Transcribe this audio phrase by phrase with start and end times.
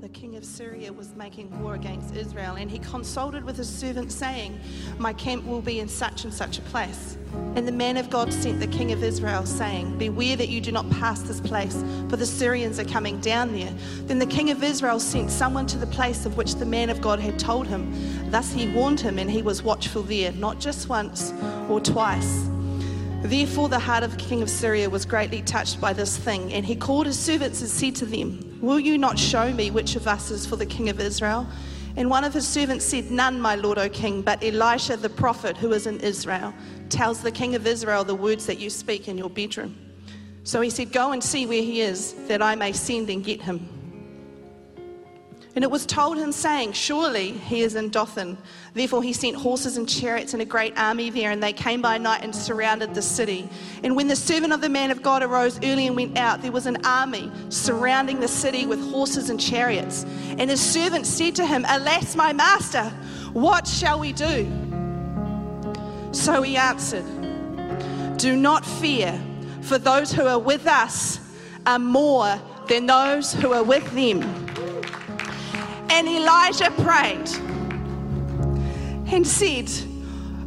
[0.00, 4.10] the king of Syria was making war against Israel, and he consulted with his servant,
[4.10, 4.58] saying,
[4.98, 7.18] My camp will be in such and such a place.
[7.54, 10.72] And the man of God sent the king of Israel, saying, Beware that you do
[10.72, 13.74] not pass this place, for the Syrians are coming down there.
[14.06, 17.02] Then the king of Israel sent someone to the place of which the man of
[17.02, 18.30] God had told him.
[18.30, 21.34] Thus he warned him, and he was watchful there, not just once
[21.68, 22.48] or twice.
[23.22, 26.64] Therefore, the heart of the king of Syria was greatly touched by this thing, and
[26.64, 30.06] he called his servants and said to them, Will you not show me which of
[30.06, 31.46] us is for the king of Israel?
[31.96, 35.56] And one of his servants said, None, my lord, O king, but Elisha the prophet
[35.56, 36.52] who is in Israel
[36.88, 39.76] tells the king of Israel the words that you speak in your bedroom.
[40.44, 43.40] So he said, Go and see where he is, that I may send and get
[43.40, 43.79] him.
[45.56, 48.38] And it was told him, saying, Surely he is in Dothan.
[48.72, 51.98] Therefore he sent horses and chariots and a great army there, and they came by
[51.98, 53.48] night and surrounded the city.
[53.82, 56.52] And when the servant of the man of God arose early and went out, there
[56.52, 60.04] was an army surrounding the city with horses and chariots.
[60.38, 62.84] And his servant said to him, Alas, my master,
[63.32, 64.48] what shall we do?
[66.12, 67.04] So he answered,
[68.18, 69.20] Do not fear,
[69.62, 71.18] for those who are with us
[71.66, 74.49] are more than those who are with them.
[75.90, 77.28] And Elijah prayed
[79.12, 79.70] and said,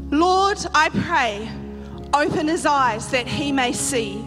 [0.10, 1.50] Lord, I pray,
[2.14, 4.24] open his eyes that he may see.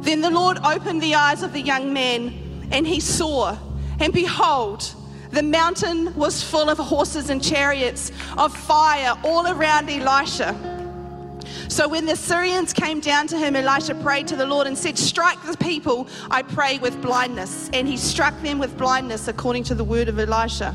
[0.00, 3.58] Then the Lord opened the eyes of the young man, and he saw,
[3.98, 4.94] and behold,
[5.30, 10.75] the mountain was full of horses and chariots of fire all around Elisha.
[11.68, 14.98] So when the Syrians came down to him, Elisha prayed to the Lord and said,
[14.98, 17.70] Strike the people, I pray, with blindness.
[17.72, 20.74] And he struck them with blindness according to the word of Elisha.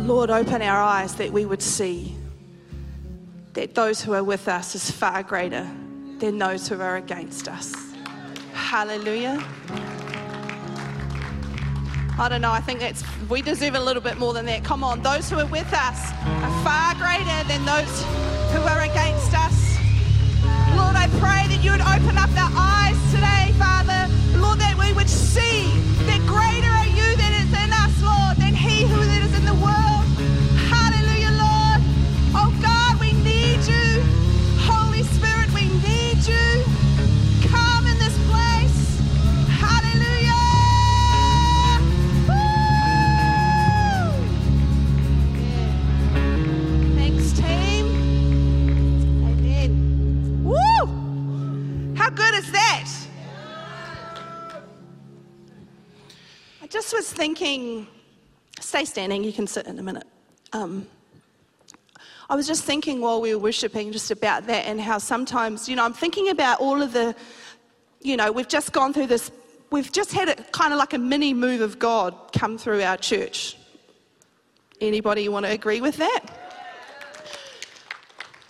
[0.00, 2.14] Lord, open our eyes that we would see
[3.54, 5.68] that those who are with us is far greater
[6.18, 7.74] than those who are against us.
[8.52, 9.42] Hallelujah.
[12.18, 14.64] I don't know, I think that's, we deserve a little bit more than that.
[14.64, 17.92] Come on, those who are with us are far greater than those
[18.56, 19.76] who are against us.
[20.72, 24.08] Lord, I pray that you would open up our eyes today, Father.
[24.40, 25.68] Lord, that we would see
[26.08, 26.85] that greater
[52.06, 52.88] How good is that?
[56.62, 57.88] I just was thinking,
[58.60, 60.06] stay standing, you can sit in a minute.
[60.52, 60.86] Um,
[62.30, 65.74] I was just thinking while we were worshiping just about that and how sometimes, you
[65.74, 67.12] know, I'm thinking about all of the,
[68.00, 69.32] you know, we've just gone through this,
[69.72, 72.96] we've just had it kind of like a mini move of God come through our
[72.96, 73.56] church.
[74.80, 76.45] Anybody want to agree with that?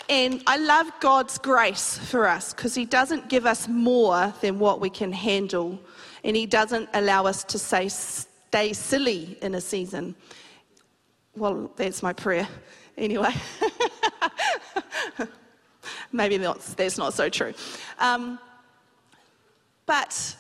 [0.09, 4.81] And I love God's grace for us because He doesn't give us more than what
[4.81, 5.81] we can handle,
[6.23, 10.15] and He doesn't allow us to say, stay silly in a season.
[11.37, 12.49] Well, that's my prayer.
[12.97, 13.35] Anyway,
[16.13, 17.53] maybe not, that's not so true.
[17.99, 18.39] Um,
[19.85, 20.37] but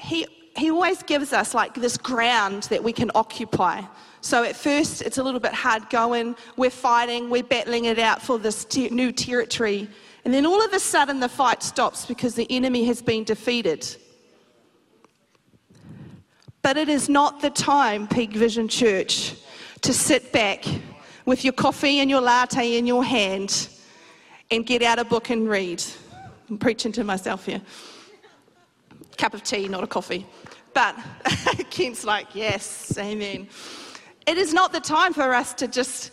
[0.00, 3.82] he, he always gives us like this ground that we can occupy.
[4.28, 6.36] So at first, it's a little bit hard going.
[6.58, 9.88] We're fighting, we're battling it out for this te- new territory.
[10.26, 13.86] And then all of a sudden, the fight stops because the enemy has been defeated.
[16.60, 19.34] But it is not the time, Peak Vision Church,
[19.80, 20.62] to sit back
[21.24, 23.70] with your coffee and your latte in your hand
[24.50, 25.82] and get out a book and read.
[26.50, 27.62] I'm preaching to myself here.
[29.16, 30.26] Cup of tea, not a coffee.
[30.74, 30.96] But
[31.70, 33.48] Kent's like, yes, amen.
[34.28, 36.12] It is not the time for us to just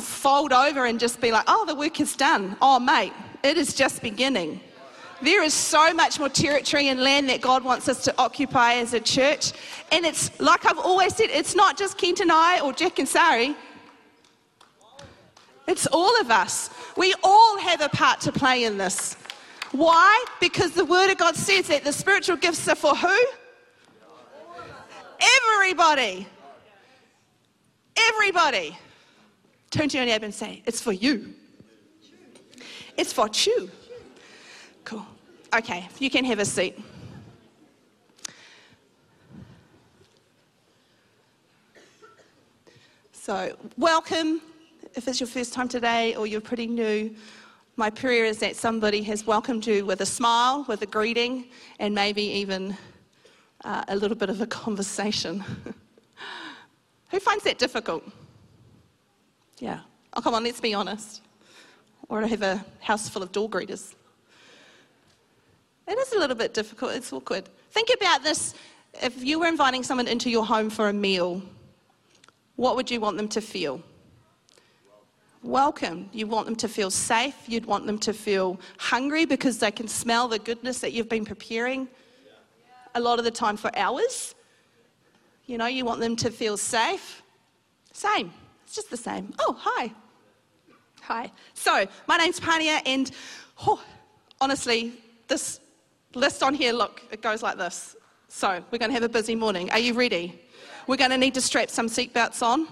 [0.00, 2.56] fold over and just be like, oh, the work is done.
[2.62, 4.60] Oh, mate, it is just beginning.
[5.22, 8.94] There is so much more territory and land that God wants us to occupy as
[8.94, 9.54] a church.
[9.90, 13.08] And it's like I've always said, it's not just Kent and I or Jack and
[13.08, 13.56] Sari.
[15.66, 16.70] It's all of us.
[16.96, 19.16] We all have a part to play in this.
[19.72, 20.24] Why?
[20.40, 23.18] Because the Word of God says that the spiritual gifts are for who?
[25.40, 26.28] Everybody.
[28.08, 28.78] Everybody.
[29.70, 31.34] Turn to your neighbor and say, It's for you.
[32.96, 33.70] It's for you.
[34.84, 35.06] Cool.
[35.54, 36.78] Okay, you can have a seat.
[43.12, 44.40] So, welcome.
[44.94, 47.14] If it's your first time today or you're pretty new,
[47.78, 51.44] My prayer is that somebody has welcomed you with a smile, with a greeting,
[51.78, 52.76] and maybe even
[53.64, 55.44] uh, a little bit of a conversation.
[57.10, 58.04] Who finds that difficult?
[59.58, 59.80] Yeah.
[60.14, 61.22] Oh, come on, let's be honest.
[62.08, 63.94] Or I have a house full of door greeters.
[65.86, 67.48] It is a little bit difficult, it's awkward.
[67.70, 68.54] Think about this
[69.02, 71.42] if you were inviting someone into your home for a meal,
[72.56, 73.80] what would you want them to feel?
[75.42, 76.10] Welcome.
[76.12, 77.36] You want them to feel safe.
[77.46, 81.24] You'd want them to feel hungry because they can smell the goodness that you've been
[81.24, 81.86] preparing
[82.94, 84.34] a lot of the time for hours.
[85.48, 87.22] You know, you want them to feel safe.
[87.94, 88.30] Same.
[88.64, 89.32] It's just the same.
[89.38, 89.90] Oh, hi.
[91.00, 91.32] Hi.
[91.54, 93.10] So, my name's Pania, and
[93.66, 93.82] oh,
[94.42, 94.92] honestly,
[95.26, 95.58] this
[96.14, 97.96] list on here, look, it goes like this.
[98.28, 99.70] So, we're going to have a busy morning.
[99.70, 100.38] Are you ready?
[100.86, 102.68] We're going to need to strap some seatbelts on.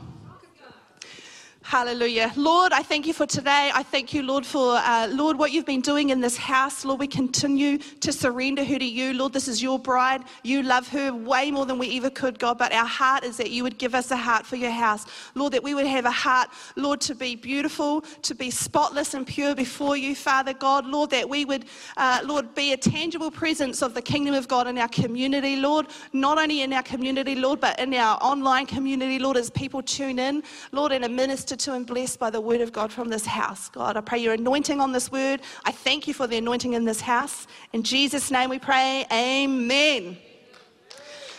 [1.68, 2.32] Hallelujah.
[2.36, 3.72] Lord, I thank you for today.
[3.74, 6.84] I thank you, Lord, for, uh, Lord, what you've been doing in this house.
[6.84, 9.12] Lord, we continue to surrender her to you.
[9.14, 10.22] Lord, this is your bride.
[10.44, 12.56] You love her way more than we ever could, God.
[12.56, 15.06] But our heart is that you would give us a heart for your house.
[15.34, 19.26] Lord, that we would have a heart, Lord, to be beautiful, to be spotless and
[19.26, 20.86] pure before you, Father God.
[20.86, 21.64] Lord, that we would,
[21.96, 25.88] uh, Lord, be a tangible presence of the kingdom of God in our community, Lord.
[26.12, 30.20] Not only in our community, Lord, but in our online community, Lord, as people tune
[30.20, 33.26] in, Lord, and a minister to and blessed by the word of God from this
[33.26, 33.68] house.
[33.68, 35.40] God, I pray your anointing on this word.
[35.64, 37.46] I thank you for the anointing in this house.
[37.72, 40.16] In Jesus' name we pray, amen.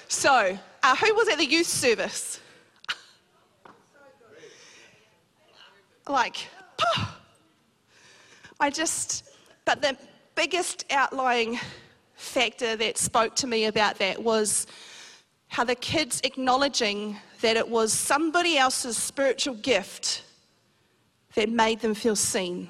[0.07, 2.39] So, uh, who was at the youth service?
[6.07, 6.47] like,
[8.59, 9.29] I just,
[9.65, 9.97] but the
[10.35, 11.59] biggest outlying
[12.15, 14.67] factor that spoke to me about that was
[15.49, 20.23] how the kids acknowledging that it was somebody else's spiritual gift
[21.35, 22.69] that made them feel seen.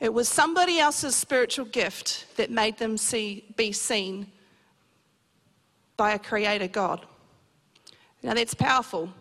[0.00, 4.26] It was somebody else's spiritual gift that made them see, be seen
[5.96, 7.06] by a creator God.
[8.22, 9.12] Now that's powerful.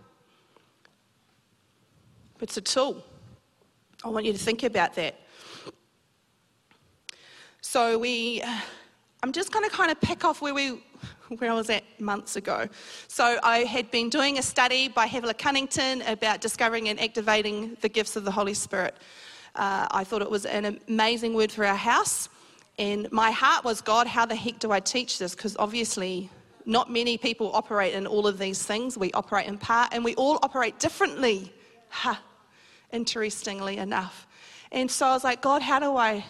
[2.41, 3.01] It's a tool.
[4.03, 5.15] I want you to think about that.
[7.61, 8.43] So we
[9.23, 10.83] I'm just going to kind of pick off where we
[11.39, 12.67] where I was at months ago.
[13.07, 17.89] So I had been doing a study by Havilah Cunnington about discovering and activating the
[17.89, 18.95] gifts of the Holy Spirit.
[19.55, 22.29] Uh, I thought it was an amazing word for our house.
[22.79, 25.35] And my heart was, God, how the heck do I teach this?
[25.35, 26.29] Because obviously,
[26.65, 28.97] not many people operate in all of these things.
[28.97, 31.53] We operate in part, and we all operate differently.
[31.89, 32.19] Ha,
[32.91, 34.25] interestingly enough.
[34.71, 36.25] And so I was like, God, how do I,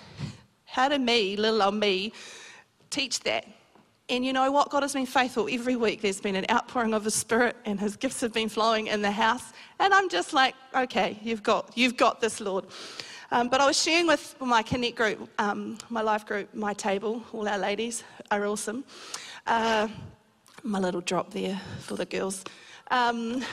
[0.66, 2.12] how do me, little old me,
[2.90, 3.48] teach that?
[4.10, 4.70] And you know what?
[4.70, 5.48] God has been faithful.
[5.50, 8.88] Every week there's been an outpouring of His Spirit, and His gifts have been flowing
[8.88, 9.54] in the house.
[9.80, 12.66] And I'm just like, okay, you've got, you've got this, Lord.
[13.32, 17.24] Um, but I was sharing with my Connect group, um, my life group, my table.
[17.32, 18.84] All our ladies are awesome.
[19.48, 19.88] Uh,
[20.64, 22.44] my little drop there for the girls.
[22.92, 23.44] Um,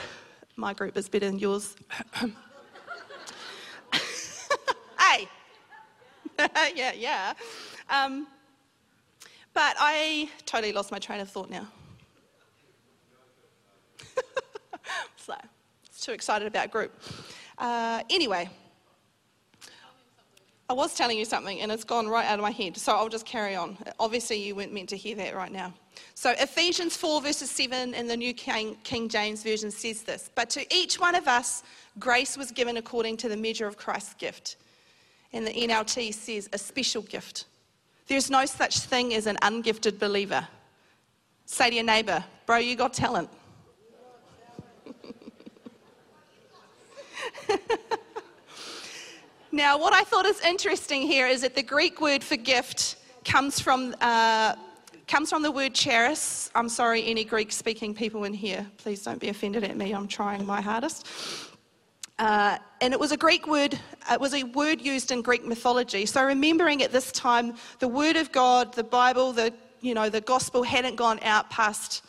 [0.57, 1.75] my group is better than yours.
[4.99, 5.27] hey!
[6.75, 7.33] yeah, yeah.
[7.89, 8.27] Um,
[9.53, 11.67] but I totally lost my train of thought now.
[15.17, 15.35] so,
[15.85, 16.93] it's too excited about group.
[17.57, 18.49] Uh, anyway,
[20.71, 23.09] I was telling you something and it's gone right out of my head, so I'll
[23.09, 23.77] just carry on.
[23.99, 25.73] Obviously, you weren't meant to hear that right now.
[26.15, 30.49] So, Ephesians 4, verses 7 in the New King, King James Version says this But
[30.51, 31.63] to each one of us,
[31.99, 34.55] grace was given according to the measure of Christ's gift.
[35.33, 37.45] And the NLT says a special gift.
[38.07, 40.47] There's no such thing as an ungifted believer.
[41.45, 43.29] Say to your neighbor, bro, you got talent.
[49.51, 53.59] now, what I thought is interesting here is that the Greek word for gift comes
[53.59, 54.55] from, uh,
[55.07, 56.49] comes from the word charis.
[56.55, 59.91] I'm sorry, any Greek speaking people in here, please don't be offended at me.
[59.91, 61.07] I'm trying my hardest.
[62.21, 63.79] Uh, and it was a Greek word,
[64.11, 66.05] it was a word used in Greek mythology.
[66.05, 69.51] So remembering at this time, the word of God, the Bible, the,
[69.81, 72.05] you know, the gospel hadn't gone out past,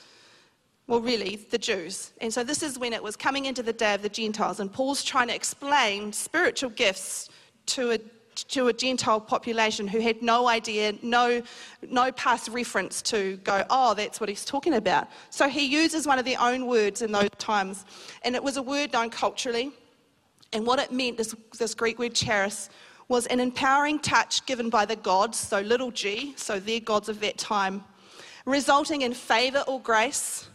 [0.87, 2.12] well, really, the Jews.
[2.21, 4.61] And so this is when it was coming into the day of the Gentiles.
[4.61, 7.31] And Paul's trying to explain spiritual gifts
[7.66, 7.99] to a
[8.35, 11.42] to a Gentile population who had no idea, no,
[11.90, 15.09] no past reference to go, oh, that's what he's talking about.
[15.28, 17.85] So he uses one of their own words in those times.
[18.23, 19.73] And it was a word known culturally.
[20.53, 22.69] And what it meant, this, this Greek word charis,
[23.09, 27.21] was an empowering touch given by the gods, so little g, so their gods of
[27.21, 27.85] that time,
[28.47, 30.49] resulting in favor or grace.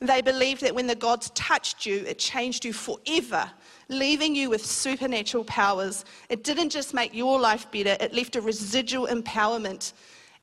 [0.00, 3.50] They believed that when the gods touched you, it changed you forever,
[3.88, 6.04] leaving you with supernatural powers.
[6.28, 9.92] It didn't just make your life better, it left a residual empowerment.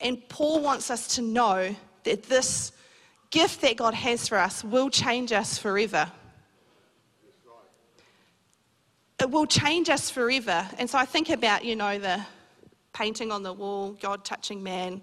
[0.00, 1.74] And Paul wants us to know
[2.04, 2.72] that this
[3.30, 6.10] gift that God has for us will change us forever.
[9.20, 10.66] It will change us forever.
[10.78, 12.24] And so I think about, you know, the
[12.92, 15.00] painting on the wall, God touching man.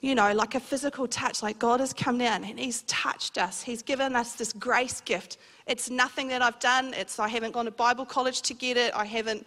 [0.00, 3.62] You know, like a physical touch, like God has come down and He's touched us.
[3.62, 5.38] He's given us this grace gift.
[5.68, 6.92] It's nothing that I've done.
[6.94, 8.92] It's I haven't gone to Bible college to get it.
[8.96, 9.46] I haven't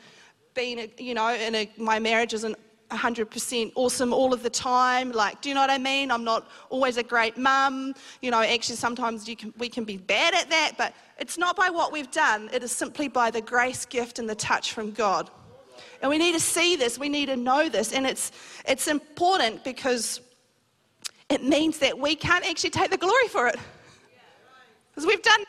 [0.53, 2.55] been, you know, in a, my marriage isn't
[2.91, 5.11] 100% awesome all of the time.
[5.11, 6.11] Like, do you know what I mean?
[6.11, 7.93] I'm not always a great mum.
[8.21, 11.69] You know, actually, sometimes can, we can be bad at that, but it's not by
[11.69, 12.49] what we've done.
[12.53, 15.29] It is simply by the grace gift and the touch from God.
[16.01, 17.93] And we need to see this, we need to know this.
[17.93, 18.31] And it's,
[18.67, 20.21] it's important because
[21.29, 23.57] it means that we can't actually take the glory for it.
[24.93, 25.43] Because we've done.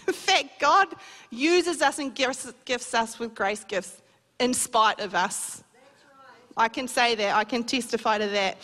[0.13, 0.87] fact, God
[1.29, 4.01] uses us and gifts, gifts us with grace gifts
[4.39, 5.63] in spite of us.
[6.57, 8.57] I can say that, I can testify to that.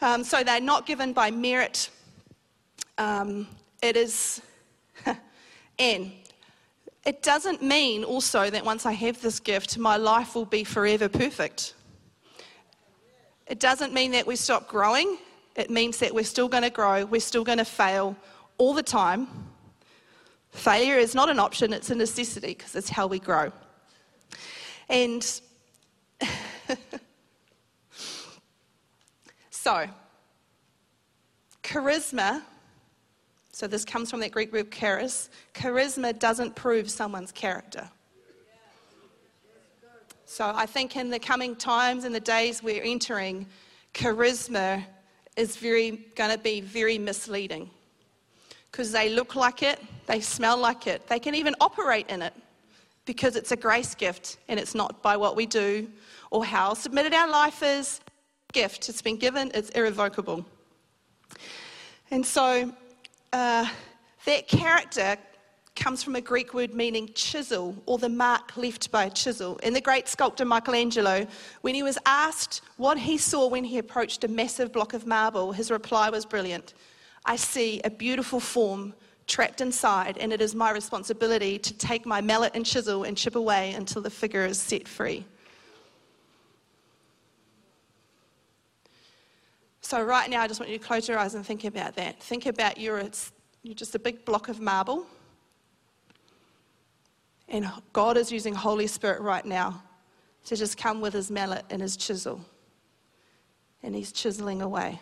[0.00, 1.90] Um, so they're not given by merit.
[2.98, 3.46] Um,
[3.82, 4.42] it is,
[5.78, 6.12] and
[7.04, 11.08] it doesn't mean also that once I have this gift, my life will be forever
[11.08, 11.74] perfect.
[13.46, 15.18] It doesn't mean that we stop growing.
[15.54, 18.16] It means that we're still going to grow, we're still going to fail
[18.58, 19.28] all the time.
[20.54, 23.52] Failure is not an option, it's a necessity because it's how we grow.
[24.88, 25.22] And
[29.50, 29.86] so,
[31.62, 32.42] charisma
[33.54, 35.30] so this comes from that Greek word charis.
[35.54, 37.88] Charisma doesn't prove someone's character.
[40.24, 43.46] So I think in the coming times and the days we're entering,
[43.94, 44.84] charisma
[45.36, 47.70] is very going to be very misleading
[48.74, 52.34] because they look like it, they smell like it, they can even operate in it
[53.04, 55.88] because it's a grace gift and it's not by what we do
[56.32, 58.00] or how submitted our life is.
[58.52, 60.44] Gift, it's been given, it's irrevocable.
[62.10, 62.74] And so
[63.32, 63.68] uh,
[64.26, 65.18] that character
[65.76, 69.60] comes from a Greek word meaning chisel or the mark left by a chisel.
[69.62, 71.28] And the great sculptor Michelangelo,
[71.60, 75.52] when he was asked what he saw when he approached a massive block of marble,
[75.52, 76.74] his reply was brilliant.
[77.26, 78.94] I see a beautiful form
[79.26, 83.36] trapped inside, and it is my responsibility to take my mallet and chisel and chip
[83.36, 85.24] away until the figure is set free.
[89.80, 92.22] So, right now, I just want you to close your eyes and think about that.
[92.22, 93.02] Think about you're,
[93.62, 95.06] you're just a big block of marble.
[97.48, 99.82] And God is using Holy Spirit right now
[100.46, 102.40] to just come with his mallet and his chisel.
[103.82, 104.98] And he's chiseling away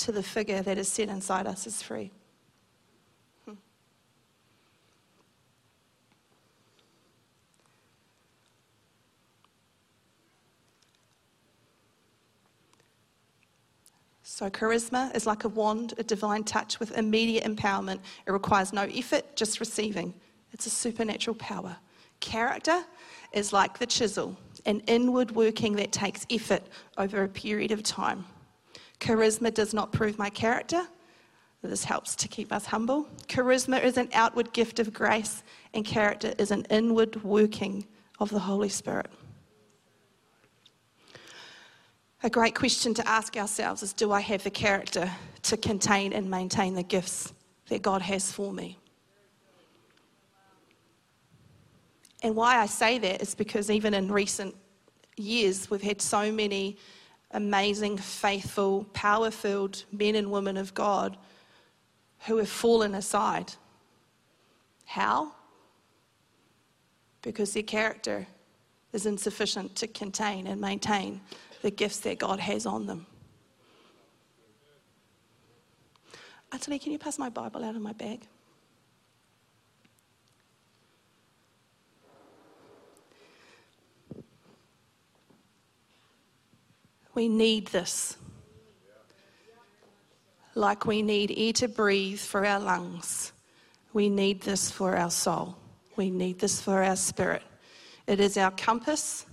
[0.00, 2.10] to the figure that is set inside us is free.
[3.44, 3.52] Hmm.
[14.22, 18.00] So, charisma is like a wand, a divine touch with immediate empowerment.
[18.26, 20.14] It requires no effort, just receiving.
[20.52, 21.76] It's a supernatural power.
[22.20, 22.84] Character
[23.32, 26.62] is like the chisel, an inward working that takes effort
[26.96, 28.24] over a period of time.
[29.00, 30.86] Charisma does not prove my character.
[31.62, 33.06] This helps to keep us humble.
[33.26, 35.42] Charisma is an outward gift of grace,
[35.74, 37.86] and character is an inward working
[38.18, 39.10] of the Holy Spirit.
[42.22, 45.10] A great question to ask ourselves is Do I have the character
[45.42, 47.32] to contain and maintain the gifts
[47.68, 48.78] that God has for me?
[52.22, 54.54] And why I say that is because even in recent
[55.16, 56.76] years, we've had so many
[57.32, 61.16] amazing, faithful, power filled men and women of God
[62.26, 63.52] who have fallen aside.
[64.84, 65.32] How?
[67.22, 68.26] Because their character
[68.92, 71.20] is insufficient to contain and maintain
[71.62, 73.06] the gifts that God has on them.
[76.52, 78.26] Anthony, can you pass my Bible out of my bag?
[87.14, 88.16] We need this.
[90.54, 93.32] Like we need air to breathe for our lungs.
[93.92, 95.56] We need this for our soul.
[95.96, 97.42] We need this for our spirit.
[98.06, 99.26] It is our compass.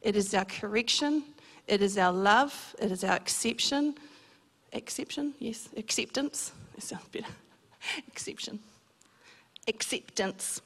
[0.00, 1.24] It is our correction.
[1.68, 3.94] It is our love, it is our exception.
[4.72, 6.52] Exception, yes, acceptance.
[6.74, 7.26] That sounds better.
[8.08, 8.58] Exception.
[9.68, 10.60] Acceptance.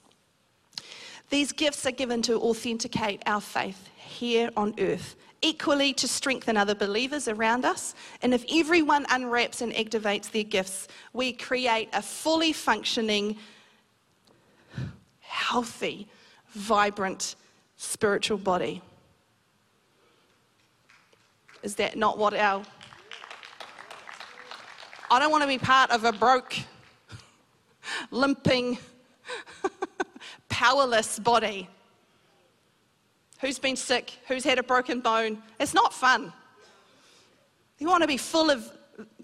[1.29, 5.17] These gifts are given to authenticate our faith here on earth.
[5.47, 7.95] Equally to strengthen other believers around us.
[8.23, 13.37] And if everyone unwraps and activates their gifts, we create a fully functioning,
[15.21, 16.09] healthy,
[16.49, 17.37] vibrant
[17.77, 18.83] spiritual body.
[21.63, 22.65] Is that not what our.
[25.09, 26.57] I don't want to be part of a broke,
[28.11, 28.79] limping,
[30.49, 31.69] powerless body.
[33.41, 34.13] Who's been sick?
[34.29, 35.43] Who's had a broken bone?
[35.61, 36.33] It's not fun.
[37.79, 38.71] You want to be full of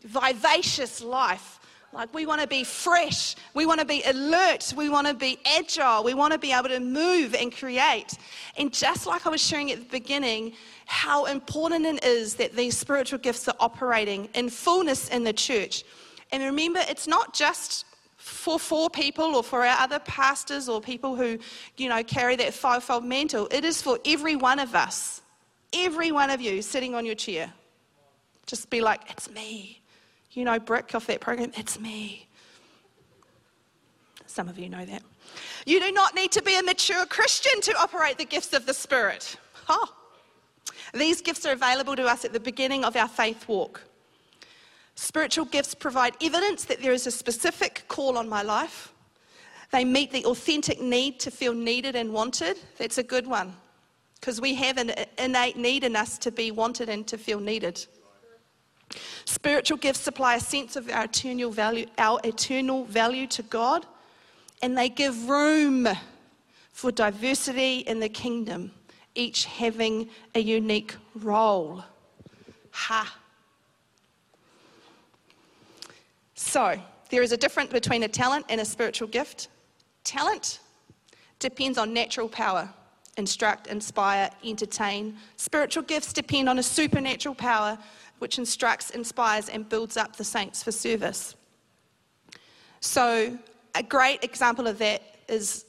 [0.02, 1.58] vivacious life.
[1.94, 3.36] Like, we want to be fresh.
[3.52, 4.72] We want to be alert.
[4.76, 6.04] We want to be agile.
[6.04, 8.16] We want to be able to move and create.
[8.56, 10.54] And just like I was sharing at the beginning,
[10.86, 15.84] how important it is that these spiritual gifts are operating in fullness in the church.
[16.30, 17.84] And remember, it's not just
[18.22, 21.36] for four people or for our other pastors or people who,
[21.76, 23.48] you know, carry that fivefold mantle.
[23.50, 25.22] It is for every one of us.
[25.72, 27.52] Every one of you sitting on your chair.
[28.46, 29.80] Just be like, it's me.
[30.30, 32.28] You know, Brick off that program, it's me.
[34.26, 35.02] Some of you know that.
[35.66, 38.74] You do not need to be a mature Christian to operate the gifts of the
[38.74, 39.36] Spirit.
[39.68, 39.92] Oh.
[40.94, 43.82] These gifts are available to us at the beginning of our faith walk.
[44.94, 48.92] Spiritual gifts provide evidence that there is a specific call on my life.
[49.70, 52.58] They meet the authentic need to feel needed and wanted.
[52.76, 53.54] That's a good one
[54.22, 57.84] because we have an innate need in us to be wanted and to feel needed.
[59.24, 63.86] Spiritual gifts supply a sense of our eternal value, our eternal value to God,
[64.62, 65.88] and they give room
[66.72, 68.70] for diversity in the kingdom,
[69.14, 71.82] each having a unique role.
[72.70, 73.18] Ha.
[76.52, 76.78] So,
[77.08, 79.48] there is a difference between a talent and a spiritual gift.
[80.04, 80.60] Talent
[81.38, 82.68] depends on natural power
[83.16, 85.16] instruct, inspire, entertain.
[85.36, 87.78] Spiritual gifts depend on a supernatural power
[88.18, 91.36] which instructs, inspires, and builds up the saints for service.
[92.80, 93.38] So,
[93.74, 95.64] a great example of that is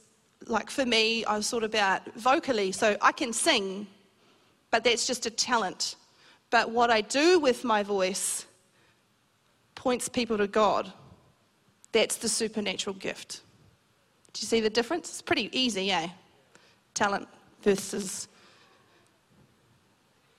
[0.48, 2.72] like for me, I was sort of about vocally.
[2.72, 3.86] So, I can sing,
[4.70, 5.96] but that's just a talent.
[6.50, 8.44] But what I do with my voice
[9.84, 10.90] points people to God.
[11.92, 13.42] That's the supernatural gift.
[14.32, 15.10] Do you see the difference?
[15.10, 16.08] It's pretty easy, eh?
[16.94, 17.28] Talent
[17.60, 18.26] versus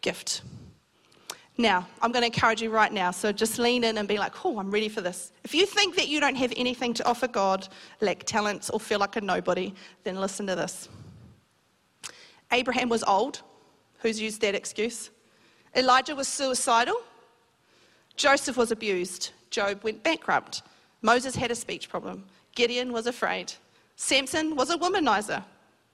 [0.02, 0.42] gift.
[1.60, 4.44] Now, I'm going to encourage you right now, so just lean in and be like,
[4.44, 5.32] oh, I'm ready for this.
[5.44, 7.68] If you think that you don't have anything to offer God,
[8.02, 10.90] lack talents, or feel like a nobody, then listen to this.
[12.52, 13.44] Abraham was old.
[14.00, 15.12] Who's used that excuse?
[15.76, 16.96] Elijah was suicidal.
[18.16, 19.32] Joseph was abused.
[19.56, 20.64] Job went bankrupt.
[21.02, 22.26] Moses had a speech problem.
[22.56, 23.54] Gideon was afraid.
[23.96, 25.42] Samson was a womanizer.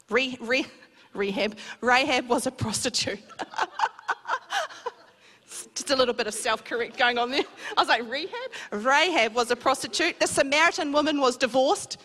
[0.09, 0.65] Re, re,
[1.13, 1.55] rehab.
[1.79, 3.19] Rahab was a prostitute.
[5.75, 7.43] Just a little bit of self correct going on there.
[7.77, 8.51] I was like, Rehab?
[8.71, 10.19] Rahab was a prostitute.
[10.19, 11.99] The Samaritan woman was divorced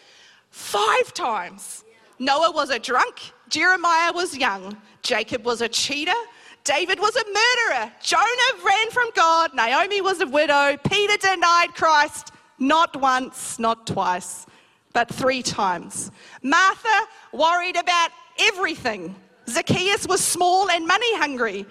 [0.50, 1.84] five times.
[2.18, 3.32] Noah was a drunk.
[3.48, 4.76] Jeremiah was young.
[5.00, 6.20] Jacob was a cheater.
[6.66, 7.92] David was a murderer.
[8.02, 9.54] Jonah ran from God.
[9.54, 10.76] Naomi was a widow.
[10.90, 14.46] Peter denied Christ not once, not twice,
[14.92, 16.10] but three times.
[16.42, 19.14] Martha worried about everything.
[19.48, 21.66] Zacchaeus was small and money hungry.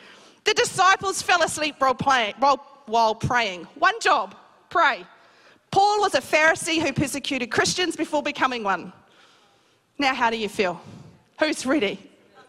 [0.45, 3.65] The disciples fell asleep while, praying.
[3.75, 4.33] One job
[4.69, 5.05] pray.
[5.71, 8.93] Paul was a Pharisee who persecuted Christians before becoming one.
[9.97, 10.79] Now, how do you feel?
[11.37, 11.99] Who's ready?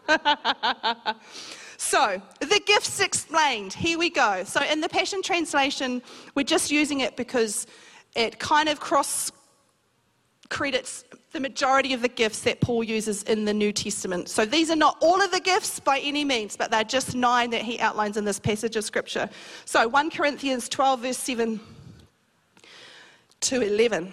[1.77, 3.71] So, the gifts explained.
[3.71, 4.43] Here we go.
[4.45, 6.01] So, in the Passion Translation,
[6.33, 7.67] we're just using it because
[8.15, 9.31] it kind of cross
[10.49, 14.27] credits the majority of the gifts that Paul uses in the New Testament.
[14.27, 17.51] So, these are not all of the gifts by any means, but they're just nine
[17.51, 19.29] that he outlines in this passage of Scripture.
[19.65, 21.59] So, 1 Corinthians 12, verse 7
[23.41, 24.11] to 11.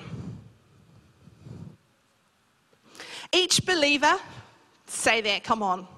[3.33, 4.17] Each believer,
[4.87, 5.89] say that, come on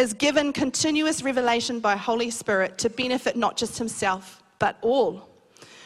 [0.00, 5.28] is given continuous revelation by Holy Spirit to benefit not just himself, but all.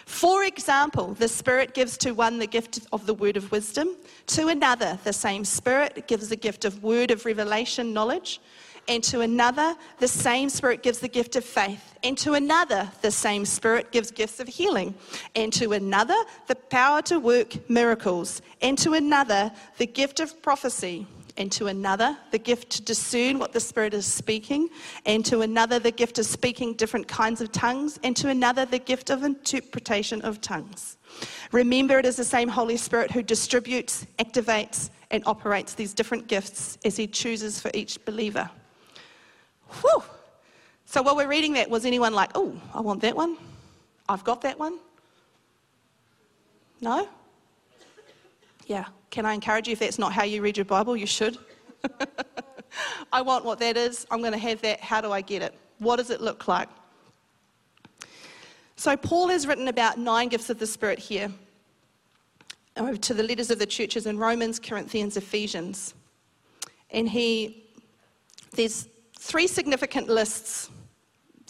[0.06, 3.96] For example, the Spirit gives to one the gift of the word of wisdom,
[4.28, 8.40] to another, the same Spirit gives the gift of word of revelation knowledge,
[8.86, 13.10] and to another, the same Spirit gives the gift of faith, and to another, the
[13.10, 14.94] same Spirit gives gifts of healing,
[15.34, 21.08] and to another, the power to work miracles, and to another, the gift of prophecy
[21.36, 24.68] and to another the gift to discern what the Spirit is speaking,
[25.06, 28.78] and to another the gift of speaking different kinds of tongues, and to another the
[28.78, 30.96] gift of interpretation of tongues.
[31.52, 36.78] Remember, it is the same Holy Spirit who distributes, activates, and operates these different gifts
[36.84, 38.50] as He chooses for each believer.
[39.80, 40.02] Whew.
[40.86, 43.36] So while we're reading that, was anyone like, oh, I want that one?
[44.08, 44.78] I've got that one?
[46.80, 47.08] No?
[48.66, 48.86] Yeah.
[49.10, 51.38] Can I encourage you, if that's not how you read your Bible, you should.
[53.12, 54.06] I want what that is.
[54.10, 54.80] I'm going to have that.
[54.80, 55.54] How do I get it?
[55.78, 56.68] What does it look like?
[58.76, 61.30] So, Paul has written about nine gifts of the Spirit here
[63.00, 65.94] to the letters of the churches in Romans, Corinthians, Ephesians.
[66.90, 67.64] And he,
[68.52, 70.70] there's three significant lists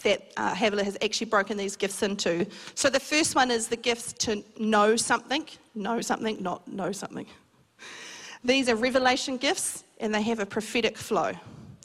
[0.02, 2.46] that uh, Havilah has actually broken these gifts into.
[2.74, 7.26] So the first one is the gifts to know something, know something, not know something.
[8.44, 11.32] These are revelation gifts and they have a prophetic flow.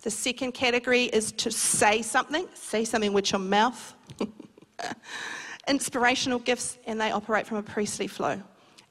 [0.02, 3.96] The second category is to say something, say something with your mouth.
[5.68, 8.42] Inspirational gifts and they operate from a priestly flow.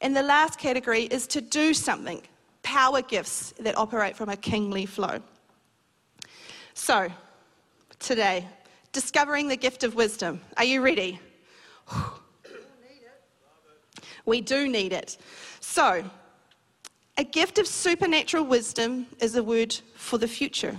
[0.00, 2.22] And the last category is to do something,
[2.62, 5.20] power gifts that operate from a kingly flow.
[6.74, 7.08] So,
[7.98, 8.46] today,
[8.92, 10.40] discovering the gift of wisdom.
[10.56, 11.20] Are you ready?
[14.28, 15.16] We do need it.
[15.60, 16.04] So,
[17.16, 20.78] a gift of supernatural wisdom is a word for the future.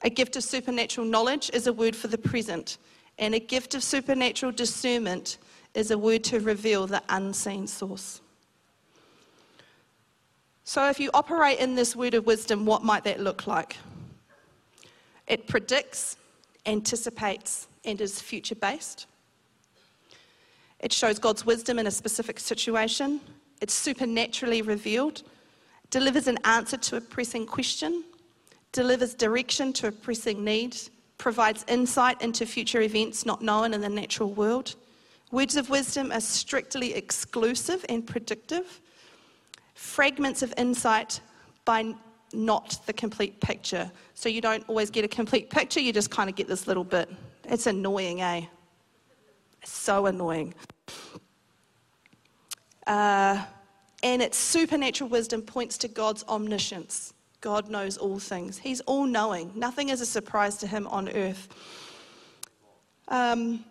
[0.00, 2.78] A gift of supernatural knowledge is a word for the present.
[3.18, 5.36] And a gift of supernatural discernment
[5.74, 8.22] is a word to reveal the unseen source.
[10.64, 13.76] So, if you operate in this word of wisdom, what might that look like?
[15.26, 16.16] It predicts,
[16.64, 19.06] anticipates, and is future based.
[20.80, 23.20] It shows God's wisdom in a specific situation.
[23.60, 25.22] It's supernaturally revealed,
[25.90, 28.04] delivers an answer to a pressing question,
[28.72, 30.76] delivers direction to a pressing need,
[31.18, 34.74] provides insight into future events not known in the natural world.
[35.30, 38.80] Words of wisdom are strictly exclusive and predictive
[39.74, 41.20] fragments of insight
[41.64, 41.94] by
[42.32, 43.90] not the complete picture.
[44.14, 46.84] So you don't always get a complete picture, you just kind of get this little
[46.84, 47.10] bit.
[47.44, 48.46] It's annoying, eh?
[49.64, 50.54] So annoying.
[52.86, 53.44] Uh,
[54.02, 57.12] and its supernatural wisdom points to God's omniscience.
[57.40, 59.52] God knows all things, He's all knowing.
[59.54, 61.48] Nothing is a surprise to Him on earth.
[63.08, 63.64] Um,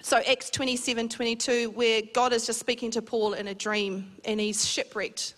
[0.00, 4.38] so, Acts 27 22, where God is just speaking to Paul in a dream and
[4.38, 5.34] he's shipwrecked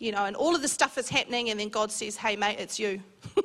[0.00, 2.56] you know, and all of the stuff is happening, and then God says, hey, mate,
[2.58, 3.00] it's you.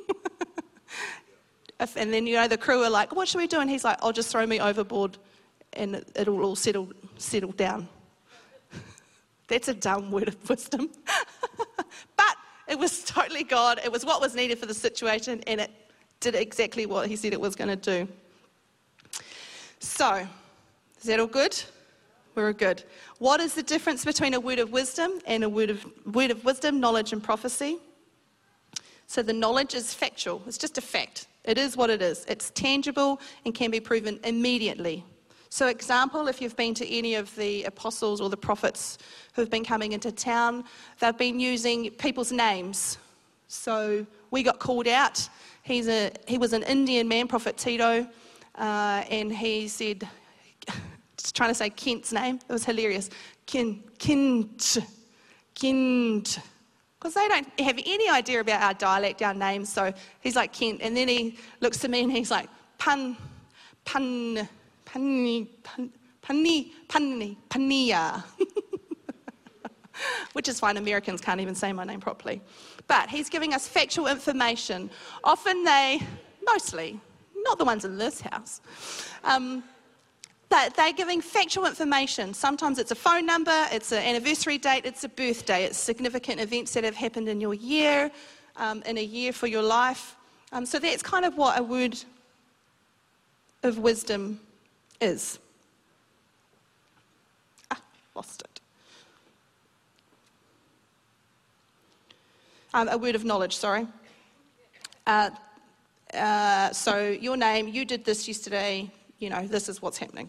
[1.78, 3.60] and then, you know, the crew are like, what should we do?
[3.60, 5.18] And he's like, I'll just throw me overboard
[5.76, 7.88] and it'll all settle, settle down.
[9.48, 10.90] That's a dumb word of wisdom.
[12.16, 12.36] but
[12.68, 13.80] it was totally God.
[13.84, 15.70] It was what was needed for the situation, and it
[16.20, 18.08] did exactly what he said it was going to do.
[19.78, 20.26] So,
[20.98, 21.62] is that all good?
[22.34, 22.84] We're good.
[23.18, 26.44] What is the difference between a word of wisdom and a word of, word of
[26.44, 27.78] wisdom, knowledge, and prophecy?
[29.06, 31.28] So the knowledge is factual, it's just a fact.
[31.44, 32.24] It is what it is.
[32.28, 35.04] It's tangible and can be proven immediately.
[35.48, 38.98] So, example, if you've been to any of the apostles or the prophets
[39.34, 40.64] who've been coming into town,
[40.98, 42.98] they've been using people's names.
[43.48, 45.28] So, we got called out.
[45.62, 48.06] He's a, he was an Indian man, Prophet Tito,
[48.56, 50.06] uh, and he said,
[51.32, 52.40] trying to say Kent's name.
[52.48, 53.10] It was hilarious.
[53.46, 54.78] Kent, Kent,
[55.54, 56.38] Kent.
[56.98, 59.72] Because they don't have any idea about our dialect, our names.
[59.72, 60.80] So he's like Kent.
[60.82, 63.16] And then he looks to me and he's like, Pun,
[63.84, 64.48] Pan,
[64.86, 68.24] Panni, Pan, Panni, Panni, Pania.
[70.32, 72.40] Which is fine, Americans can't even say my name properly.
[72.86, 74.90] But he's giving us factual information.
[75.24, 76.00] Often they,
[76.44, 77.00] mostly,
[77.34, 78.60] not the ones in this house,
[79.24, 79.62] um,
[80.48, 82.32] that they're giving factual information.
[82.32, 86.72] Sometimes it's a phone number, it's an anniversary date, it's a birthday, it's significant events
[86.74, 88.10] that have happened in your year,
[88.56, 90.16] um, in a year for your life.
[90.52, 91.98] Um, so that's kind of what a word
[93.62, 94.40] of wisdom
[95.00, 95.38] is.
[97.70, 97.80] Ah,
[98.14, 98.60] lost it.
[102.74, 103.86] Um, a word of knowledge, sorry.
[105.06, 105.30] Uh,
[106.12, 110.28] uh, so your name, you did this yesterday, you know, this is what's happening.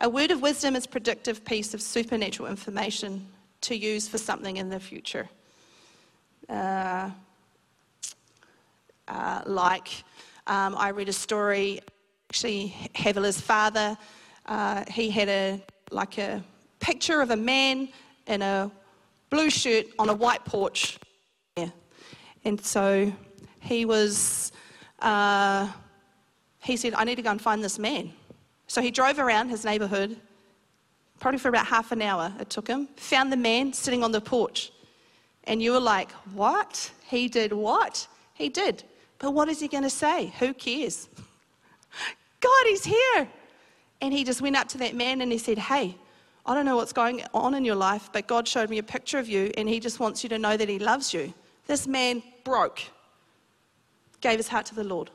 [0.00, 3.26] A word of wisdom is predictive piece of supernatural information
[3.62, 5.28] to use for something in the future.
[6.48, 7.10] Uh,
[9.08, 10.04] uh, like,
[10.46, 11.80] um, I read a story,
[12.28, 13.96] actually, Havilah's father,
[14.46, 16.42] uh, he had a, like a
[16.78, 17.88] picture of a man
[18.26, 18.70] in a
[19.30, 20.98] blue shirt on a white porch.
[21.56, 21.70] Yeah.
[22.44, 23.10] And so
[23.60, 24.52] he was,
[25.00, 25.70] uh,
[26.62, 28.12] he said, I need to go and find this man.
[28.66, 30.18] So he drove around his neighborhood,
[31.20, 34.20] probably for about half an hour it took him, found the man sitting on the
[34.20, 34.70] porch.
[35.44, 36.90] And you were like, What?
[37.06, 38.06] He did what?
[38.34, 38.84] He did.
[39.18, 40.26] But what is he going to say?
[40.38, 41.08] Who cares?
[42.40, 43.28] God, he's here.
[44.00, 45.96] And he just went up to that man and he said, Hey,
[46.46, 49.18] I don't know what's going on in your life, but God showed me a picture
[49.18, 51.34] of you and he just wants you to know that he loves you.
[51.66, 52.80] This man broke,
[54.20, 55.10] gave his heart to the Lord.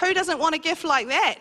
[0.00, 1.36] Who doesn't want a gift like that?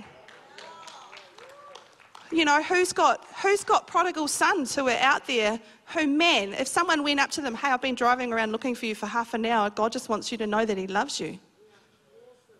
[2.31, 5.59] You know, who's got, who's got prodigal sons who are out there
[5.93, 8.85] who, man, if someone went up to them, hey, I've been driving around looking for
[8.87, 11.39] you for half an hour, God just wants you to know that He loves you.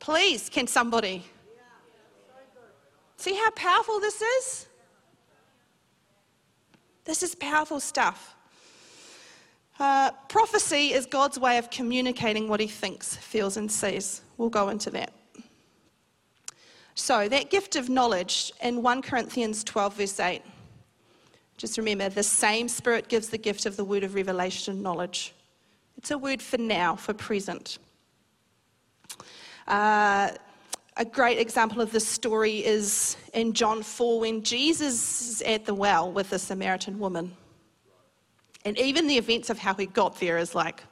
[0.05, 1.23] Please, can somebody?
[3.17, 4.67] See how powerful this is?
[7.05, 8.35] This is powerful stuff.
[9.79, 14.21] Uh, prophecy is God's way of communicating what He thinks, feels, and sees.
[14.37, 15.11] We'll go into that.
[16.93, 20.43] So, that gift of knowledge in 1 Corinthians 12, verse 8.
[21.57, 25.33] Just remember, the same Spirit gives the gift of the word of revelation knowledge.
[25.97, 27.79] It's a word for now, for present.
[29.67, 30.31] Uh,
[30.97, 35.73] a great example of this story is in John 4 when Jesus is at the
[35.73, 37.35] well with the Samaritan woman.
[38.63, 40.83] And even the events of how he got there is like,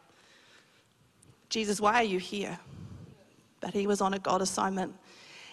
[1.50, 2.60] Jesus, why are you here?
[3.62, 4.94] But he was on a God assignment.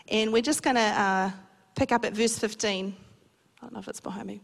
[0.08, 1.30] And we're just going to uh,
[1.76, 2.96] pick up at verse 15.
[2.96, 4.40] I don't know if it's behind me.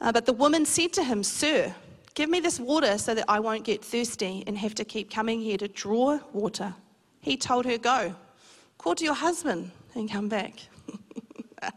[0.00, 1.72] Uh, but the woman said to him, Sir,
[2.14, 5.40] give me this water so that I won't get thirsty and have to keep coming
[5.40, 6.74] here to draw water.
[7.24, 8.14] He told her, Go,
[8.76, 10.56] call to your husband and come back.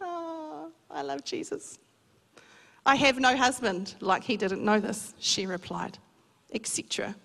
[0.00, 1.80] oh, I love Jesus.
[2.86, 5.98] I have no husband, like he didn't know this, she replied,
[6.54, 7.16] etc.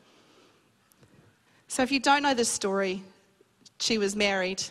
[1.68, 3.04] So if you don't know this story,
[3.80, 4.64] she was married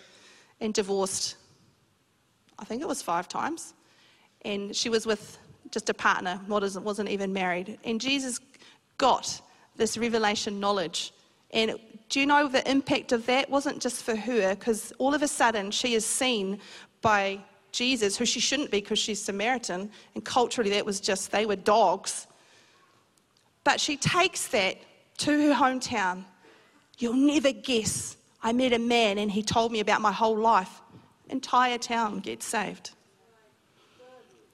[0.60, 1.36] and divorced,
[2.58, 3.74] I think it was five times
[4.42, 5.38] and she was with
[5.70, 7.78] just a partner, wasn't even married.
[7.84, 8.40] And Jesus
[8.98, 9.40] got
[9.76, 11.12] this revelation knowledge.
[11.54, 11.78] And
[12.10, 15.28] do you know the impact of that wasn't just for her, because all of a
[15.28, 16.60] sudden she is seen
[17.00, 17.38] by
[17.72, 21.56] Jesus, who she shouldn't be because she's Samaritan, and culturally that was just, they were
[21.56, 22.26] dogs.
[23.62, 24.76] But she takes that
[25.18, 26.24] to her hometown.
[26.98, 28.16] You'll never guess.
[28.42, 30.82] I met a man and he told me about my whole life.
[31.30, 32.90] Entire town gets saved.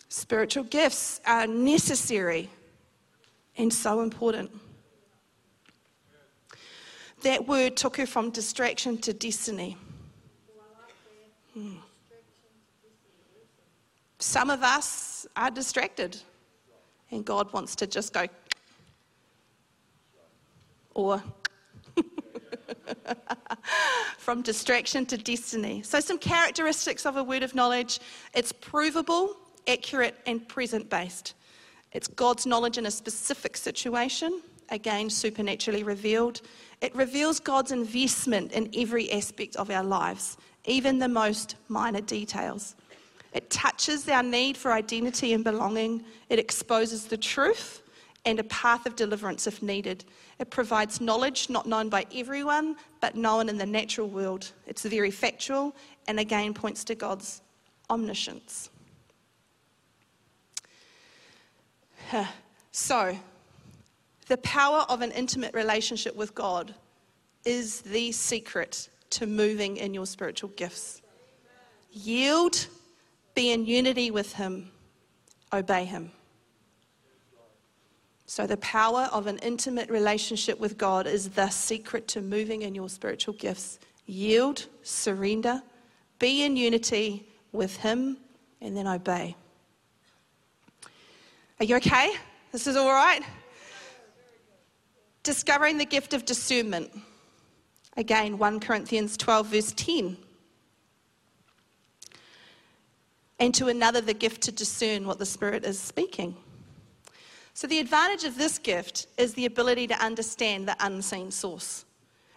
[0.09, 2.49] Spiritual gifts are necessary
[3.57, 4.51] and so important.
[7.23, 9.77] That word took her from distraction to destiny.
[11.55, 11.77] Hmm.
[14.19, 16.17] Some of us are distracted,
[17.11, 18.27] and God wants to just go,
[20.95, 21.23] or
[24.19, 25.83] from distraction to destiny.
[25.83, 28.01] So, some characteristics of a word of knowledge
[28.35, 31.35] it's provable, accurate and present based.
[31.93, 36.43] It's God's knowledge in a specific situation, again, supernaturally revealed.
[36.81, 42.75] It reveals God's investment in every aspect of our lives, even the most minor details.
[43.33, 46.05] It touches our need for identity and belonging.
[46.29, 47.83] It exposes the truth
[48.25, 50.05] and a path of deliverance if needed.
[50.39, 54.51] It provides knowledge not known by everyone, but known in the natural world.
[54.67, 55.77] It's very factual
[56.09, 57.41] and again points to God's
[57.89, 58.71] omniscience.
[62.73, 63.17] So,
[64.31, 66.73] the power of an intimate relationship with God
[67.45, 71.03] is the secret to moving in your spiritual gifts.
[71.91, 72.69] Yield,
[73.35, 74.71] be in unity with Him,
[75.53, 76.13] obey Him.
[78.27, 82.73] So, the power of an intimate relationship with God is the secret to moving in
[82.73, 83.81] your spiritual gifts.
[84.07, 85.61] Yield, surrender,
[86.21, 88.17] be in unity with Him,
[88.61, 89.35] and then obey.
[91.59, 92.13] Are you okay?
[92.53, 93.23] This is all right?
[95.23, 96.91] Discovering the gift of discernment.
[97.97, 100.17] Again, 1 Corinthians 12, verse 10.
[103.39, 106.37] And to another, the gift to discern what the Spirit is speaking.
[107.55, 111.85] So, the advantage of this gift is the ability to understand the unseen source.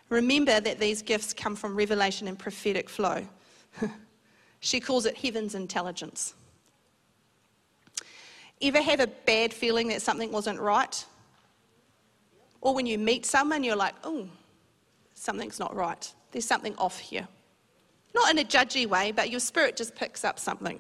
[0.10, 3.26] Remember that these gifts come from revelation and prophetic flow.
[4.60, 6.34] she calls it heaven's intelligence.
[8.62, 11.06] Ever have a bad feeling that something wasn't right?
[12.64, 14.26] Or when you meet someone, you're like, oh,
[15.16, 16.14] something's not right.
[16.32, 17.28] There's something off here.
[18.16, 20.80] Not in a judgy way, but your spirit just picks up something.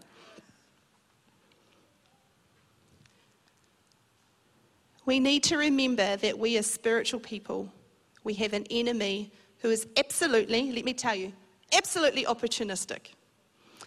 [5.06, 7.69] We need to remember that we are spiritual people.
[8.24, 11.34] We have an enemy who is absolutely, let me tell you,
[11.74, 13.08] absolutely opportunistic.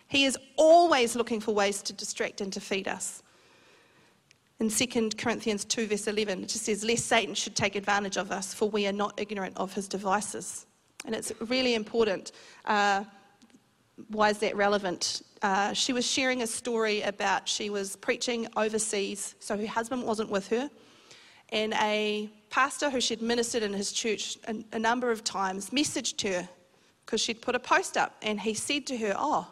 [0.09, 3.23] He is always looking for ways to distract and to feed us.
[4.59, 8.33] In 2 Corinthians 2, verse 11, it just says, Lest Satan should take advantage of
[8.33, 10.65] us, for we are not ignorant of his devices.
[11.05, 12.33] And it's really important.
[12.65, 13.05] Uh,
[14.09, 15.23] why is that relevant?
[15.43, 20.31] Uh, she was sharing a story about she was preaching overseas, so her husband wasn't
[20.31, 20.71] with her,
[21.51, 26.23] and a pastor who she'd ministered in his church a, a number of times messaged
[26.29, 26.49] her
[27.05, 29.47] because she'd put a post up, and he said to her, "Oh,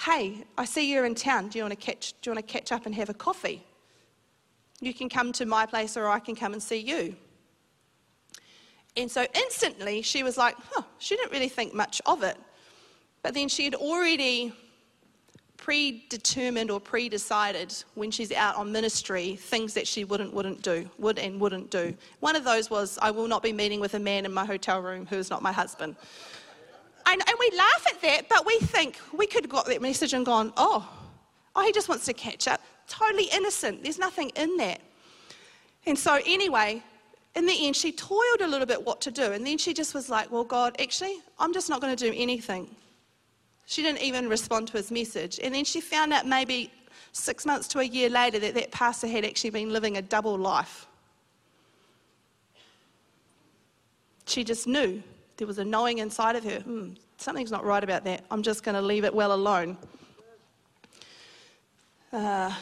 [0.00, 1.48] hey, I see you're in town.
[1.48, 2.14] Do you want to catch?
[2.20, 3.64] Do you want to catch up and have a coffee?
[4.80, 7.16] You can come to my place, or I can come and see you."
[8.96, 12.36] And so instantly she was like, huh, she didn't really think much of it.
[13.22, 14.52] But then she had already
[15.56, 21.18] predetermined or pre-decided when she's out on ministry things that she wouldn't wouldn't do would
[21.18, 24.24] and wouldn't do one of those was i will not be meeting with a man
[24.24, 25.94] in my hotel room who is not my husband
[27.04, 30.14] and, and we laugh at that but we think we could have got that message
[30.14, 30.88] and gone oh
[31.54, 34.80] oh he just wants to catch up totally innocent there's nothing in that
[35.86, 36.82] and so anyway
[37.36, 39.32] in the end, she toiled a little bit what to do.
[39.32, 42.12] And then she just was like, Well, God, actually, I'm just not going to do
[42.16, 42.74] anything.
[43.66, 45.38] She didn't even respond to his message.
[45.42, 46.72] And then she found out maybe
[47.12, 50.36] six months to a year later that that pastor had actually been living a double
[50.36, 50.86] life.
[54.26, 55.02] She just knew.
[55.36, 56.60] There was a knowing inside of her.
[56.60, 58.24] Hmm, something's not right about that.
[58.30, 59.76] I'm just going to leave it well alone.
[62.12, 62.52] Uh,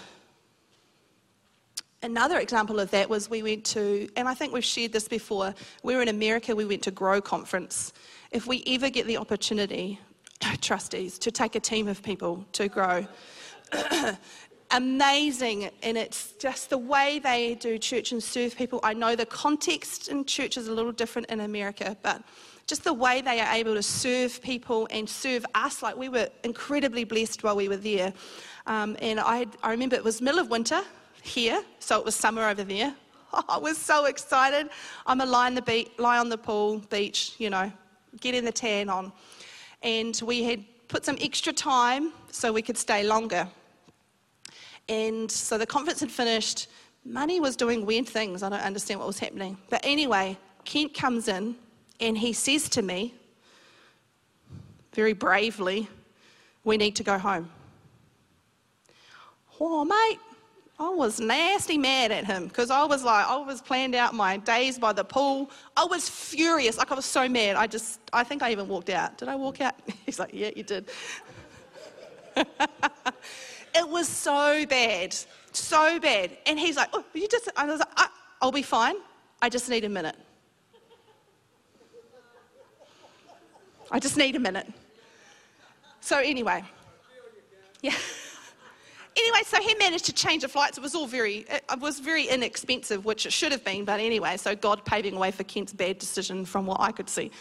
[2.03, 5.53] Another example of that was we went to, and I think we've shared this before,
[5.83, 7.93] we were in America, we went to Grow Conference.
[8.31, 9.99] If we ever get the opportunity,
[10.61, 13.05] trustees, to take a team of people to grow,
[14.71, 18.79] amazing, and it's just the way they do church and serve people.
[18.85, 22.23] I know the context in church is a little different in America, but
[22.69, 26.29] just the way they are able to serve people and serve us, like we were
[26.45, 28.13] incredibly blessed while we were there.
[28.69, 30.83] Um, and I, I remember it was middle of winter,
[31.29, 32.95] here, so it was summer over there.
[33.33, 34.71] Oh, I was so excited.
[35.07, 37.71] I'm a lie, the beach, lie on the pool, beach, you know,
[38.21, 39.13] getting the tan on.
[39.83, 43.47] And we had put some extra time so we could stay longer.
[44.89, 46.69] And so the conference had finished.
[47.05, 48.43] Money was doing weird things.
[48.43, 49.59] I don't understand what was happening.
[49.69, 51.57] But anyway, Kent comes in
[52.01, 53.15] and he says to me,
[54.95, 55.89] very bravely,
[56.65, 57.49] We need to go home.
[59.61, 60.19] Oh, mate,
[60.81, 64.37] I was nasty mad at him because I was like, I was planned out my
[64.37, 65.51] days by the pool.
[65.77, 66.79] I was furious.
[66.79, 67.57] Like, I was so mad.
[67.57, 69.19] I just, I think I even walked out.
[69.19, 69.75] Did I walk out?
[70.07, 70.89] He's like, Yeah, you did.
[72.37, 75.17] it was so bad.
[75.53, 76.39] So bad.
[76.47, 78.09] And he's like, Oh, you just, I was like,
[78.41, 78.95] I'll be fine.
[79.43, 80.17] I just need a minute.
[83.91, 84.71] I just need a minute.
[86.01, 86.63] So, anyway,
[87.81, 87.95] yeah.
[89.19, 90.79] Anyway, so he managed to change the flights.
[90.79, 94.37] It was all very, it was very inexpensive, which it should have been, but anyway,
[94.37, 97.33] so God paving way for Kent's bad decision from what I could see.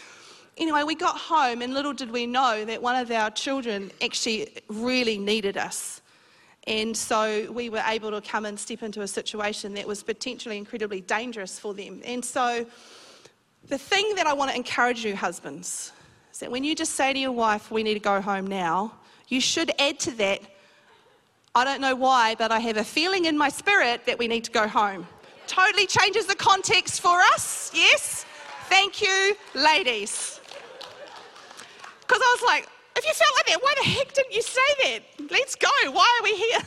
[0.56, 4.60] Anyway, we got home, and little did we know that one of our children actually
[4.68, 6.02] really needed us.
[6.66, 10.58] And so we were able to come and step into a situation that was potentially
[10.58, 12.02] incredibly dangerous for them.
[12.04, 12.66] And so
[13.68, 15.92] the thing that I want to encourage you, husbands,
[16.32, 18.92] is that when you just say to your wife, we need to go home now,
[19.28, 20.40] you should add to that,
[21.58, 24.44] I don't know why, but I have a feeling in my spirit that we need
[24.44, 25.08] to go home.
[25.48, 28.24] Totally changes the context for us, yes?
[28.68, 30.38] Thank you, ladies.
[32.00, 34.60] Because I was like, if you felt like that, why the heck didn't you say
[34.84, 35.02] that?
[35.32, 35.68] Let's go.
[35.90, 36.60] Why are we here?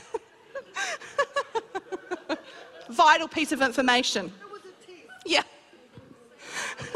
[2.90, 4.30] Vital piece of information.
[5.26, 5.44] Yeah.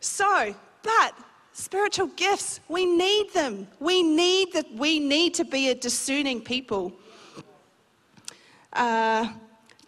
[0.00, 0.52] so,
[0.82, 1.14] but
[1.58, 3.66] Spiritual gifts, we need them.
[3.80, 4.72] We need that.
[4.74, 6.92] We need to be a discerning people.
[8.72, 9.28] Uh,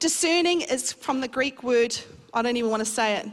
[0.00, 1.96] discerning is from the Greek word.
[2.34, 3.28] I don't even want to say it.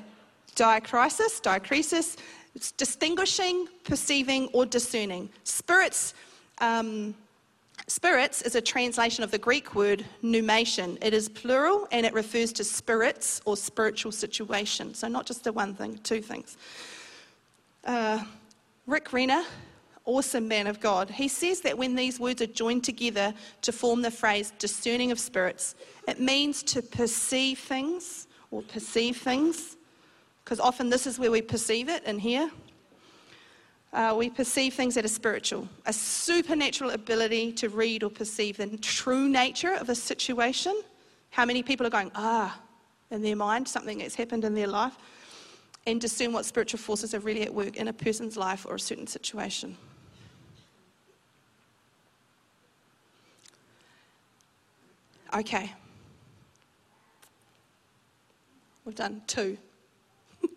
[0.56, 2.18] Diakrisis, diakrisis.
[2.54, 5.30] It's distinguishing, perceiving, or discerning.
[5.44, 6.14] Spirits.
[6.60, 7.16] Um,
[7.88, 11.00] Spirits is a translation of the Greek word pneumaton.
[11.02, 15.00] It is plural and it refers to spirits or spiritual situations.
[15.00, 16.56] So, not just the one thing, two things.
[17.84, 18.24] Uh,
[18.86, 19.44] Rick Renner,
[20.06, 24.02] awesome man of God, he says that when these words are joined together to form
[24.02, 25.76] the phrase discerning of spirits,
[26.08, 29.76] it means to perceive things or perceive things,
[30.44, 32.50] because often this is where we perceive it in here.
[33.94, 38.78] Uh, we perceive things that are spiritual, a supernatural ability to read or perceive the
[38.78, 40.82] true nature of a situation.
[41.30, 42.60] How many people are going, ah,
[43.12, 44.98] in their mind, something that's happened in their life?
[45.88, 48.80] And discern what spiritual forces are really at work in a person's life or a
[48.80, 49.76] certain situation.
[55.34, 55.72] Okay.
[58.84, 59.58] We've done two.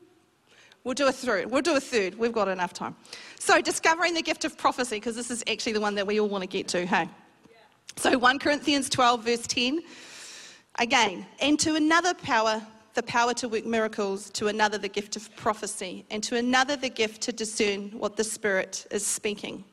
[0.82, 1.50] We'll do a third.
[1.50, 2.14] We'll do a third.
[2.14, 2.96] We've got enough time.
[3.38, 6.26] So, discovering the gift of prophecy, because this is actually the one that we all
[6.26, 7.06] want to get to, hey?
[7.96, 9.80] So, 1 Corinthians 12, verse 10.
[10.78, 12.62] Again, and to another power,
[12.94, 16.88] the power to work miracles, to another, the gift of prophecy, and to another, the
[16.88, 19.64] gift to discern what the Spirit is speaking,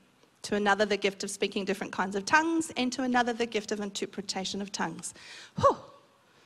[0.43, 3.71] to another, the gift of speaking different kinds of tongues, and to another, the gift
[3.71, 5.13] of interpretation of tongues.
[5.59, 5.77] Whew.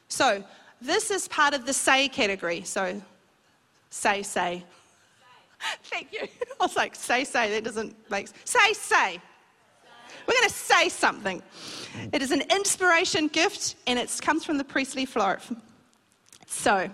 [0.08, 0.44] So,
[0.82, 2.64] this is part of the say category.
[2.64, 3.02] So,
[3.90, 4.64] say, say.
[5.84, 6.22] Thank you.
[6.60, 9.22] I was like, say, say, that doesn't make Say, say.
[10.28, 11.42] We're going to say something.
[12.14, 15.40] It is an inspiration gift and it comes from the priestly floor.
[16.52, 16.92] So,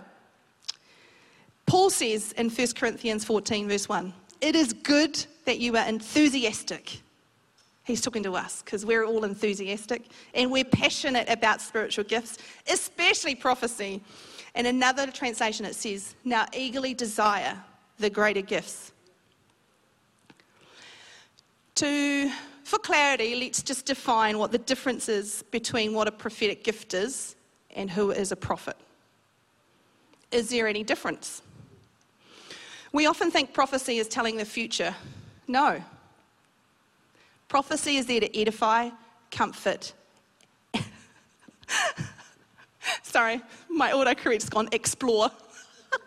[1.66, 7.02] Paul says in 1 Corinthians 14, verse 1, it is good that you are enthusiastic.
[7.84, 10.04] He's talking to us because we're all enthusiastic
[10.36, 12.38] and we're passionate about spiritual gifts,
[12.72, 14.02] especially prophecy.
[14.56, 17.58] In another translation, it says, now eagerly desire
[17.98, 18.92] the greater gifts.
[21.76, 22.32] To
[22.64, 27.36] for clarity, let's just define what the difference is between what a prophetic gift is
[27.76, 28.78] and who is a prophet.
[30.32, 31.42] Is there any difference?
[32.92, 34.96] We often think prophecy is telling the future.
[35.48, 35.84] No.
[37.48, 38.90] Prophecy is there to edify,
[39.32, 39.94] comfort.
[43.04, 45.32] Sorry, my autocorrect's gone explore.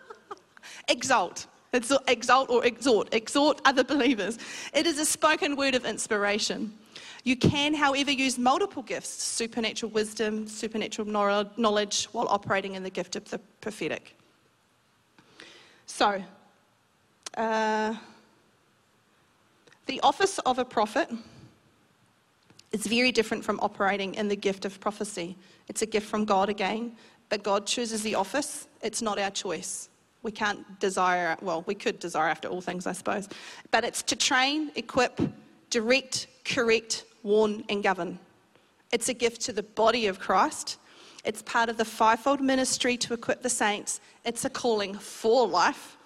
[0.87, 1.47] Exalt.
[1.73, 3.13] It's exalt or exhort.
[3.13, 4.37] Exhort other believers.
[4.73, 6.77] It is a spoken word of inspiration.
[7.23, 11.07] You can, however, use multiple gifts supernatural wisdom, supernatural
[11.57, 14.15] knowledge, while operating in the gift of the prophetic.
[15.85, 16.23] So,
[17.37, 17.95] uh,
[19.85, 21.09] the office of a prophet
[22.71, 25.35] is very different from operating in the gift of prophecy.
[25.67, 26.93] It's a gift from God again,
[27.29, 29.89] but God chooses the office, it's not our choice.
[30.23, 33.27] We can't desire, well, we could desire after all things, I suppose.
[33.71, 35.19] But it's to train, equip,
[35.69, 38.19] direct, correct, warn, and govern.
[38.91, 40.77] It's a gift to the body of Christ.
[41.23, 44.01] It's part of the fivefold ministry to equip the saints.
[44.25, 45.97] It's a calling for life.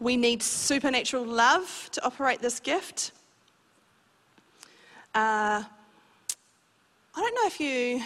[0.00, 3.12] We need supernatural love to operate this gift.
[5.14, 5.62] Uh,
[7.14, 8.02] I don't know if you,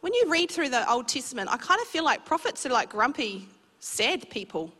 [0.00, 2.88] when you read through the Old Testament, I kind of feel like prophets are like
[2.88, 3.46] grumpy
[3.78, 4.72] sad people.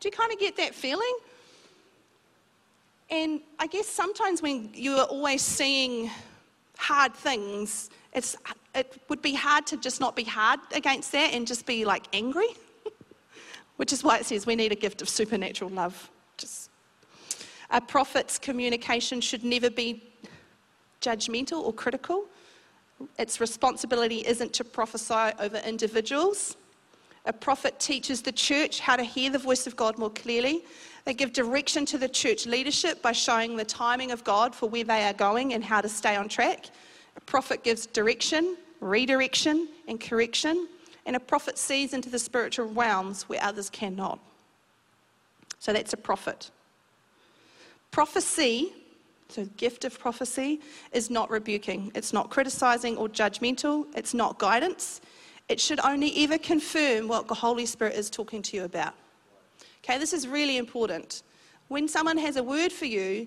[0.00, 1.16] Do you kind of get that feeling?
[3.10, 6.10] And I guess sometimes when you are always seeing
[6.78, 8.36] hard things, it's,
[8.74, 12.06] it would be hard to just not be hard against that and just be like
[12.12, 12.48] angry,
[13.76, 16.10] which is why it says we need a gift of supernatural love.
[16.36, 16.70] Just
[17.70, 20.02] a prophet's communication should never be
[21.00, 22.26] judgmental or critical.
[23.18, 26.56] Its responsibility isn't to prophesy over individuals,
[27.26, 30.64] a prophet teaches the church how to hear the voice of God more clearly.
[31.04, 34.84] They give direction to the church leadership by showing the timing of God for where
[34.84, 36.66] they are going and how to stay on track.
[37.16, 40.68] A prophet gives direction, redirection, and correction.
[41.06, 44.18] And a prophet sees into the spiritual realms where others cannot.
[45.58, 46.50] So that's a prophet.
[47.90, 48.72] Prophecy,
[49.28, 50.60] so the gift of prophecy,
[50.92, 51.92] is not rebuking.
[51.94, 53.86] It's not criticizing or judgmental.
[53.94, 55.00] It's not guidance.
[55.50, 58.94] It should only ever confirm what the Holy Spirit is talking to you about.
[59.82, 61.24] Okay, this is really important.
[61.66, 63.26] When someone has a word for you,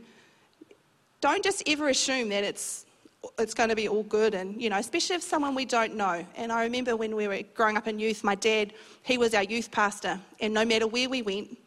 [1.19, 2.85] don't just ever assume that it's
[3.39, 6.25] it's going to be all good and you know especially if someone we don't know
[6.35, 9.43] and i remember when we were growing up in youth my dad he was our
[9.43, 11.57] youth pastor and no matter where we went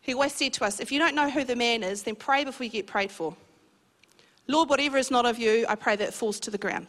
[0.00, 2.42] he always said to us if you don't know who the man is then pray
[2.42, 3.36] before you get prayed for
[4.48, 6.88] lord whatever is not of you i pray that it falls to the ground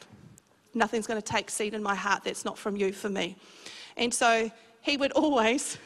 [0.76, 3.36] nothing's going to take seed in my heart that's not from you for me.
[3.98, 4.52] And so
[4.82, 5.78] he would always,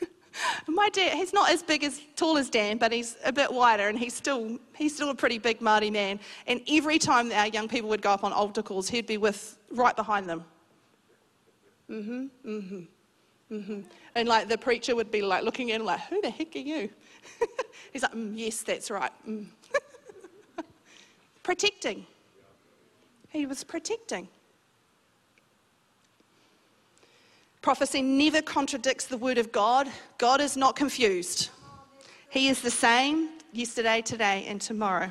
[0.66, 3.88] my dad, he's not as big as tall as Dan, but he's a bit wider
[3.88, 6.18] and he's still, he's still a pretty big Māori man.
[6.46, 9.58] And every time our young people would go up on altar calls, he'd be with,
[9.70, 10.44] right behind them.
[11.90, 13.80] Mm-hmm, mm-hmm, mm-hmm.
[14.14, 16.90] And like the preacher would be like looking in like, who the heck are you?
[17.92, 19.12] he's like, mm, yes, that's right.
[19.26, 19.46] Mm.
[21.42, 22.06] Protecting.
[23.30, 24.28] He was protecting.
[27.60, 29.88] Prophecy never contradicts the word of God.
[30.18, 31.50] God is not confused.
[32.30, 35.10] He is the same yesterday, today, and tomorrow.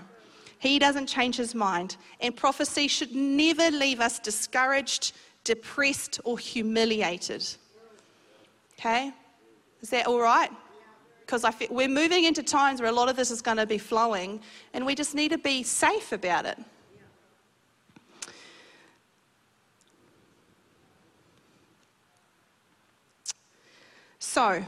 [0.59, 1.97] He doesn't change his mind.
[2.21, 7.45] And prophecy should never leave us discouraged, depressed, or humiliated.
[8.79, 9.11] Okay?
[9.81, 10.49] Is that all right?
[11.21, 14.39] Because we're moving into times where a lot of this is going to be flowing,
[14.73, 16.57] and we just need to be safe about it.
[24.27, 24.61] So,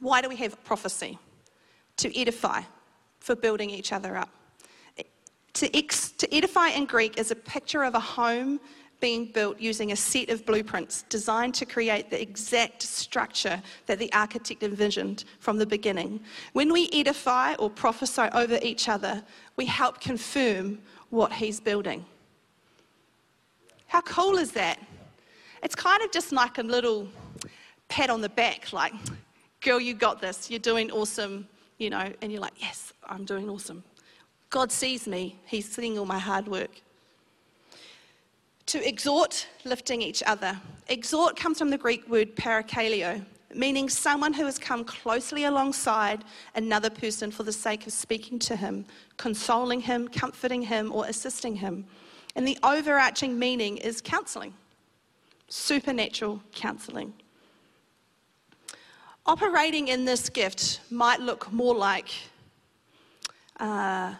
[0.00, 1.18] Why do we have prophecy?
[1.98, 2.62] To edify,
[3.20, 4.30] for building each other up.
[5.52, 8.58] To, ex, to edify in Greek is a picture of a home
[8.98, 14.10] being built using a set of blueprints designed to create the exact structure that the
[14.14, 16.18] architect envisioned from the beginning.
[16.54, 19.22] When we edify or prophesy over each other,
[19.56, 20.78] we help confirm
[21.10, 22.06] what he's building.
[23.86, 24.78] How cool is that?
[25.62, 27.06] It's kind of just like a little
[27.92, 28.94] pat on the back, like,
[29.60, 33.50] girl, you got this, you're doing awesome, you know, and you're like, yes, I'm doing
[33.50, 33.84] awesome.
[34.48, 36.80] God sees me, He's seeing all my hard work.
[38.66, 40.58] To exhort, lifting each other.
[40.88, 43.22] Exhort comes from the Greek word parakaleo,
[43.54, 46.24] meaning someone who has come closely alongside
[46.54, 48.86] another person for the sake of speaking to him,
[49.18, 51.84] consoling him, comforting him, or assisting him.
[52.36, 54.54] And the overarching meaning is counseling,
[55.48, 57.12] supernatural counseling.
[59.24, 62.10] Operating in this gift might look more like
[63.60, 64.14] uh,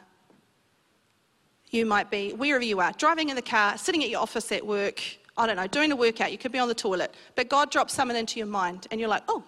[1.71, 4.65] you might be, wherever you are, driving in the car, sitting at your office at
[4.65, 5.03] work,
[5.37, 7.95] I don't know, doing a workout, you could be on the toilet, but God drops
[7.95, 9.43] someone into your mind and you're like, oh,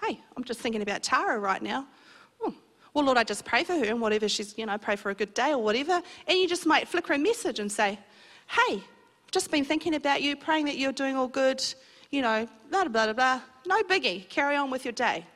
[0.00, 1.86] hey, I'm just thinking about Tara right now.
[2.40, 2.54] Oh,
[2.94, 5.14] well, Lord, I just pray for her and whatever she's, you know, pray for a
[5.14, 6.00] good day or whatever.
[6.28, 7.98] And you just might flicker a message and say,
[8.46, 8.80] hey,
[9.32, 11.64] just been thinking about you, praying that you're doing all good,
[12.12, 13.40] you know, blah, blah, blah, blah.
[13.66, 14.28] No biggie.
[14.28, 15.26] Carry on with your day.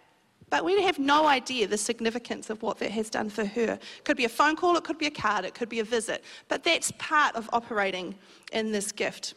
[0.49, 3.81] But we have no idea the significance of what that has done for her.
[4.05, 6.23] Could be a phone call, it could be a card, it could be a visit.
[6.47, 8.15] But that's part of operating
[8.53, 9.35] in this gift.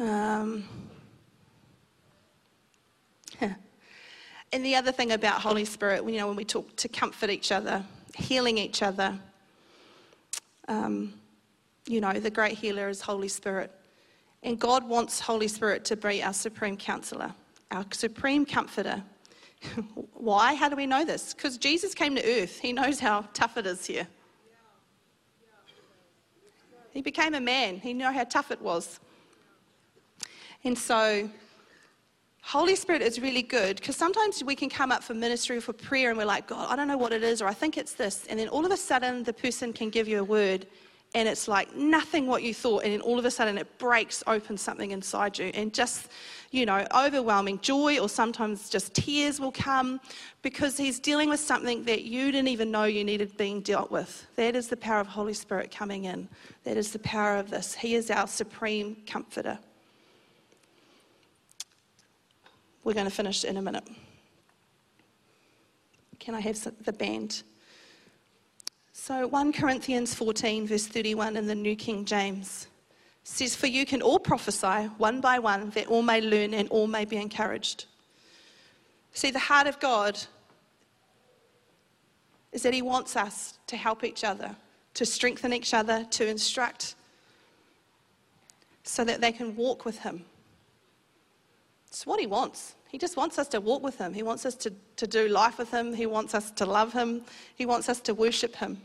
[0.00, 0.64] Um,
[3.40, 7.52] and the other thing about Holy Spirit, you know, when we talk to comfort each
[7.52, 7.84] other,
[8.16, 9.16] healing each other,
[10.66, 11.14] um,
[11.86, 13.70] you know, the great healer is Holy Spirit.
[14.42, 17.32] And God wants Holy Spirit to be our supreme counselor,
[17.70, 19.02] our supreme comforter.
[20.14, 20.54] Why?
[20.54, 21.32] How do we know this?
[21.32, 22.58] Because Jesus came to earth.
[22.58, 24.06] He knows how tough it is here.
[26.92, 27.78] He became a man.
[27.78, 29.00] He knew how tough it was.
[30.64, 31.28] And so,
[32.42, 35.72] Holy Spirit is really good because sometimes we can come up for ministry or for
[35.72, 37.94] prayer and we're like, God, I don't know what it is, or I think it's
[37.94, 38.26] this.
[38.28, 40.66] And then all of a sudden, the person can give you a word
[41.14, 42.84] and it's like nothing what you thought.
[42.84, 45.46] And then all of a sudden, it breaks open something inside you.
[45.46, 46.08] And just,
[46.50, 50.00] you know, overwhelming joy or sometimes just tears will come
[50.40, 54.26] because He's dealing with something that you didn't even know you needed being dealt with.
[54.36, 56.28] That is the power of Holy Spirit coming in.
[56.64, 57.74] That is the power of this.
[57.74, 59.58] He is our supreme comforter.
[62.84, 63.86] We're going to finish in a minute.
[66.18, 67.42] Can I have the band?
[69.04, 72.68] So 1 Corinthians 14, verse 31 in the New King James
[73.24, 76.86] says, For you can all prophesy one by one, that all may learn and all
[76.86, 77.86] may be encouraged.
[79.12, 80.20] See, the heart of God
[82.52, 84.54] is that He wants us to help each other,
[84.94, 86.94] to strengthen each other, to instruct,
[88.84, 90.24] so that they can walk with Him.
[91.88, 92.76] It's what He wants.
[92.88, 94.14] He just wants us to walk with Him.
[94.14, 95.92] He wants us to, to do life with Him.
[95.92, 97.22] He wants us to love Him.
[97.56, 98.80] He wants us to worship Him.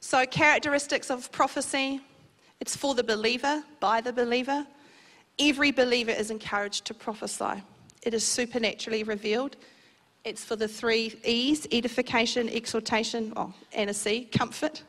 [0.00, 2.00] So, characteristics of prophecy
[2.60, 4.66] it's for the believer, by the believer.
[5.38, 7.62] Every believer is encouraged to prophesy,
[8.02, 9.56] it is supernaturally revealed.
[10.24, 14.82] It's for the three E's edification, exhortation, oh, and a C, comfort.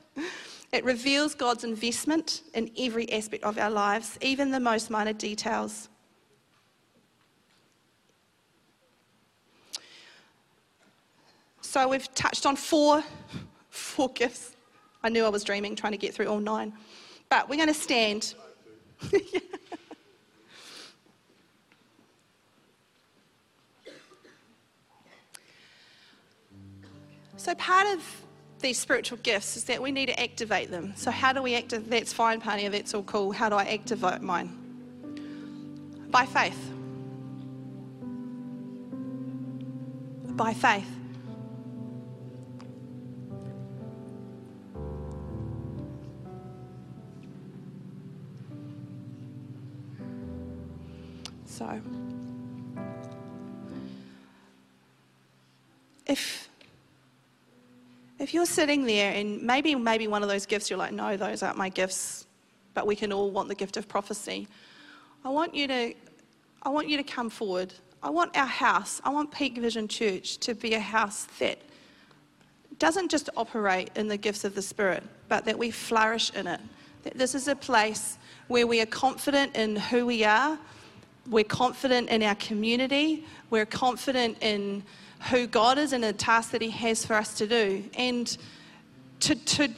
[0.74, 5.90] It reveals God's investment in every aspect of our lives, even the most minor details.
[11.62, 13.04] So we've touched on four,
[13.70, 14.57] four gifts.
[15.08, 16.74] I knew I was dreaming, trying to get through all nine.
[17.30, 18.36] But we're going to stand.
[27.38, 28.04] so part of
[28.60, 30.92] these spiritual gifts is that we need to activate them.
[30.98, 31.90] So how do we activate?
[31.90, 32.70] That's fine, Pania.
[32.70, 33.32] That's all cool.
[33.32, 34.50] How do I activate mine?
[36.12, 36.74] By faith.
[40.36, 40.97] By faith.
[51.58, 51.82] So,
[56.06, 56.50] if
[58.20, 61.42] if you're sitting there and maybe maybe one of those gifts you're like, no, those
[61.42, 62.28] aren't my gifts,
[62.76, 64.48] but we can all want the gift of prophecy.
[65.26, 65.94] I want you to
[66.62, 67.74] I want you to come forward.
[68.04, 71.58] I want our house, I want Peak Vision Church to be a house that
[72.78, 76.62] doesn't just operate in the gifts of the Spirit, but that we flourish in it.
[77.02, 80.60] That this is a place where we are confident in who we are,
[81.30, 84.84] we're confident in our community, we're confident in
[85.30, 87.84] who God is and the task that He has for us to do.
[87.98, 88.38] And
[89.22, 89.70] to, to,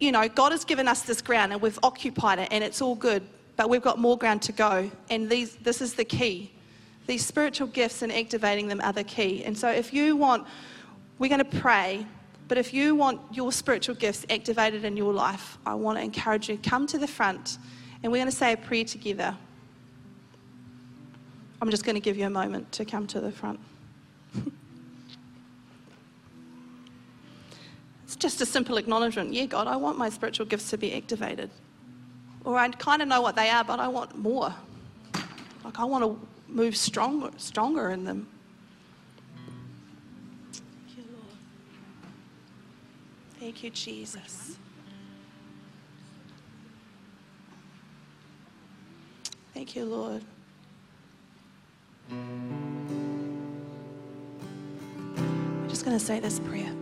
[0.00, 2.94] you know, God has given us this ground and we've occupied it and it's all
[2.94, 3.22] good,
[3.56, 4.90] but we've got more ground to go.
[5.10, 6.52] And these, this is the key.
[7.06, 9.44] These spiritual gifts and activating them are the key.
[9.44, 10.46] And so if you want,
[11.18, 12.06] we're going to pray,
[12.48, 16.48] but if you want your spiritual gifts activated in your life, I want to encourage
[16.48, 17.58] you come to the front
[18.02, 19.36] and we're going to say a prayer together.
[21.62, 23.60] I'm just going to give you a moment to come to the front.
[28.04, 29.32] it's just a simple acknowledgement.
[29.32, 31.50] Yeah, God, I want my spiritual gifts to be activated.
[32.44, 34.52] Or I kind of know what they are, but I want more.
[35.62, 38.26] Like I want to move stronger, stronger in them.
[40.52, 41.36] Thank you, Lord.
[43.38, 44.56] Thank you, Jesus.
[49.54, 50.24] Thank you, Lord.
[52.10, 53.66] I'm
[55.68, 56.72] just going to say this prayer.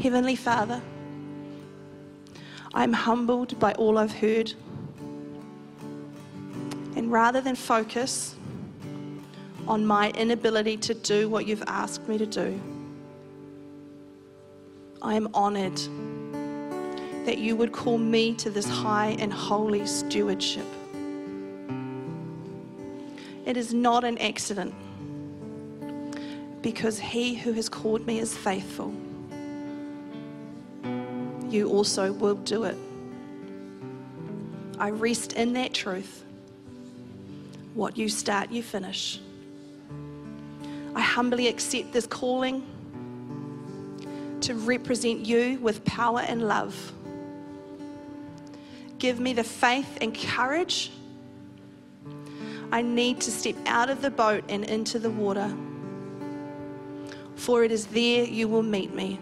[0.00, 0.80] Heavenly Father,
[2.74, 4.52] I'm humbled by all I've heard.
[6.96, 8.36] And rather than focus
[9.66, 12.60] on my inability to do what you've asked me to do,
[15.02, 15.78] I am honored
[17.24, 20.66] that you would call me to this high and holy stewardship.
[23.48, 24.74] It is not an accident
[26.60, 28.92] because he who has called me is faithful.
[31.48, 32.76] You also will do it.
[34.78, 36.26] I rest in that truth.
[37.72, 39.18] What you start, you finish.
[40.94, 42.66] I humbly accept this calling
[44.42, 46.92] to represent you with power and love.
[48.98, 50.90] Give me the faith and courage
[52.70, 55.50] I need to step out of the boat and into the water.
[57.34, 59.18] For it is there you will meet me.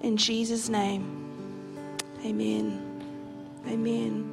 [0.00, 1.04] In Jesus' name,
[2.24, 2.82] amen.
[3.66, 4.32] Amen.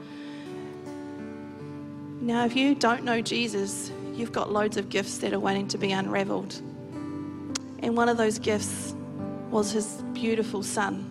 [2.21, 5.77] Now, if you don't know Jesus, you've got loads of gifts that are waiting to
[5.77, 6.53] be unraveled.
[7.79, 8.95] And one of those gifts
[9.49, 11.09] was his beautiful son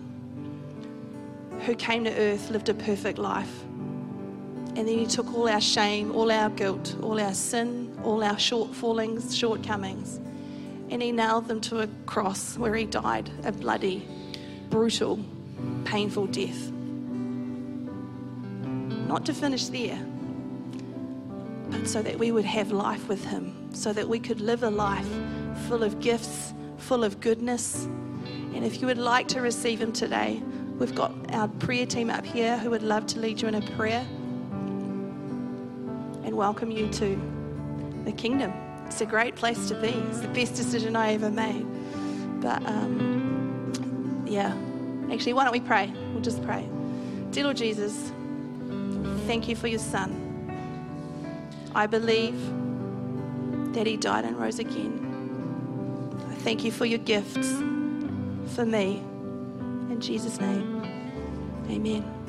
[1.65, 3.63] who came to earth, lived a perfect life
[4.75, 8.35] and then He took all our shame, all our guilt, all our sin, all our
[8.35, 10.19] shortfallings, shortcomings,
[10.89, 14.07] and He nailed them to a cross where He died a bloody,
[14.69, 15.19] brutal,
[15.85, 16.71] painful death.
[19.07, 20.03] Not to finish there,
[21.69, 24.71] but so that we would have life with Him, so that we could live a
[24.71, 25.07] life
[25.67, 27.85] full of gifts, full of goodness.
[28.55, 30.41] And if you would like to receive Him today,
[30.79, 33.61] we've got our prayer team up here who would love to lead you in a
[33.75, 34.03] prayer
[36.23, 37.19] and welcome you to
[38.05, 38.53] the kingdom.
[38.85, 39.89] It's a great place to be.
[39.89, 41.65] It's the best decision I ever made.
[42.41, 44.55] But um, yeah,
[45.11, 45.91] actually, why don't we pray?
[46.11, 46.67] We'll just pray.
[47.31, 48.11] Dear Lord Jesus,
[49.25, 50.19] thank you for your son.
[51.75, 52.39] I believe
[53.73, 54.99] that he died and rose again.
[56.29, 57.51] I thank you for your gifts
[58.55, 58.97] for me.
[59.89, 60.83] In Jesus' name,
[61.69, 62.22] amen.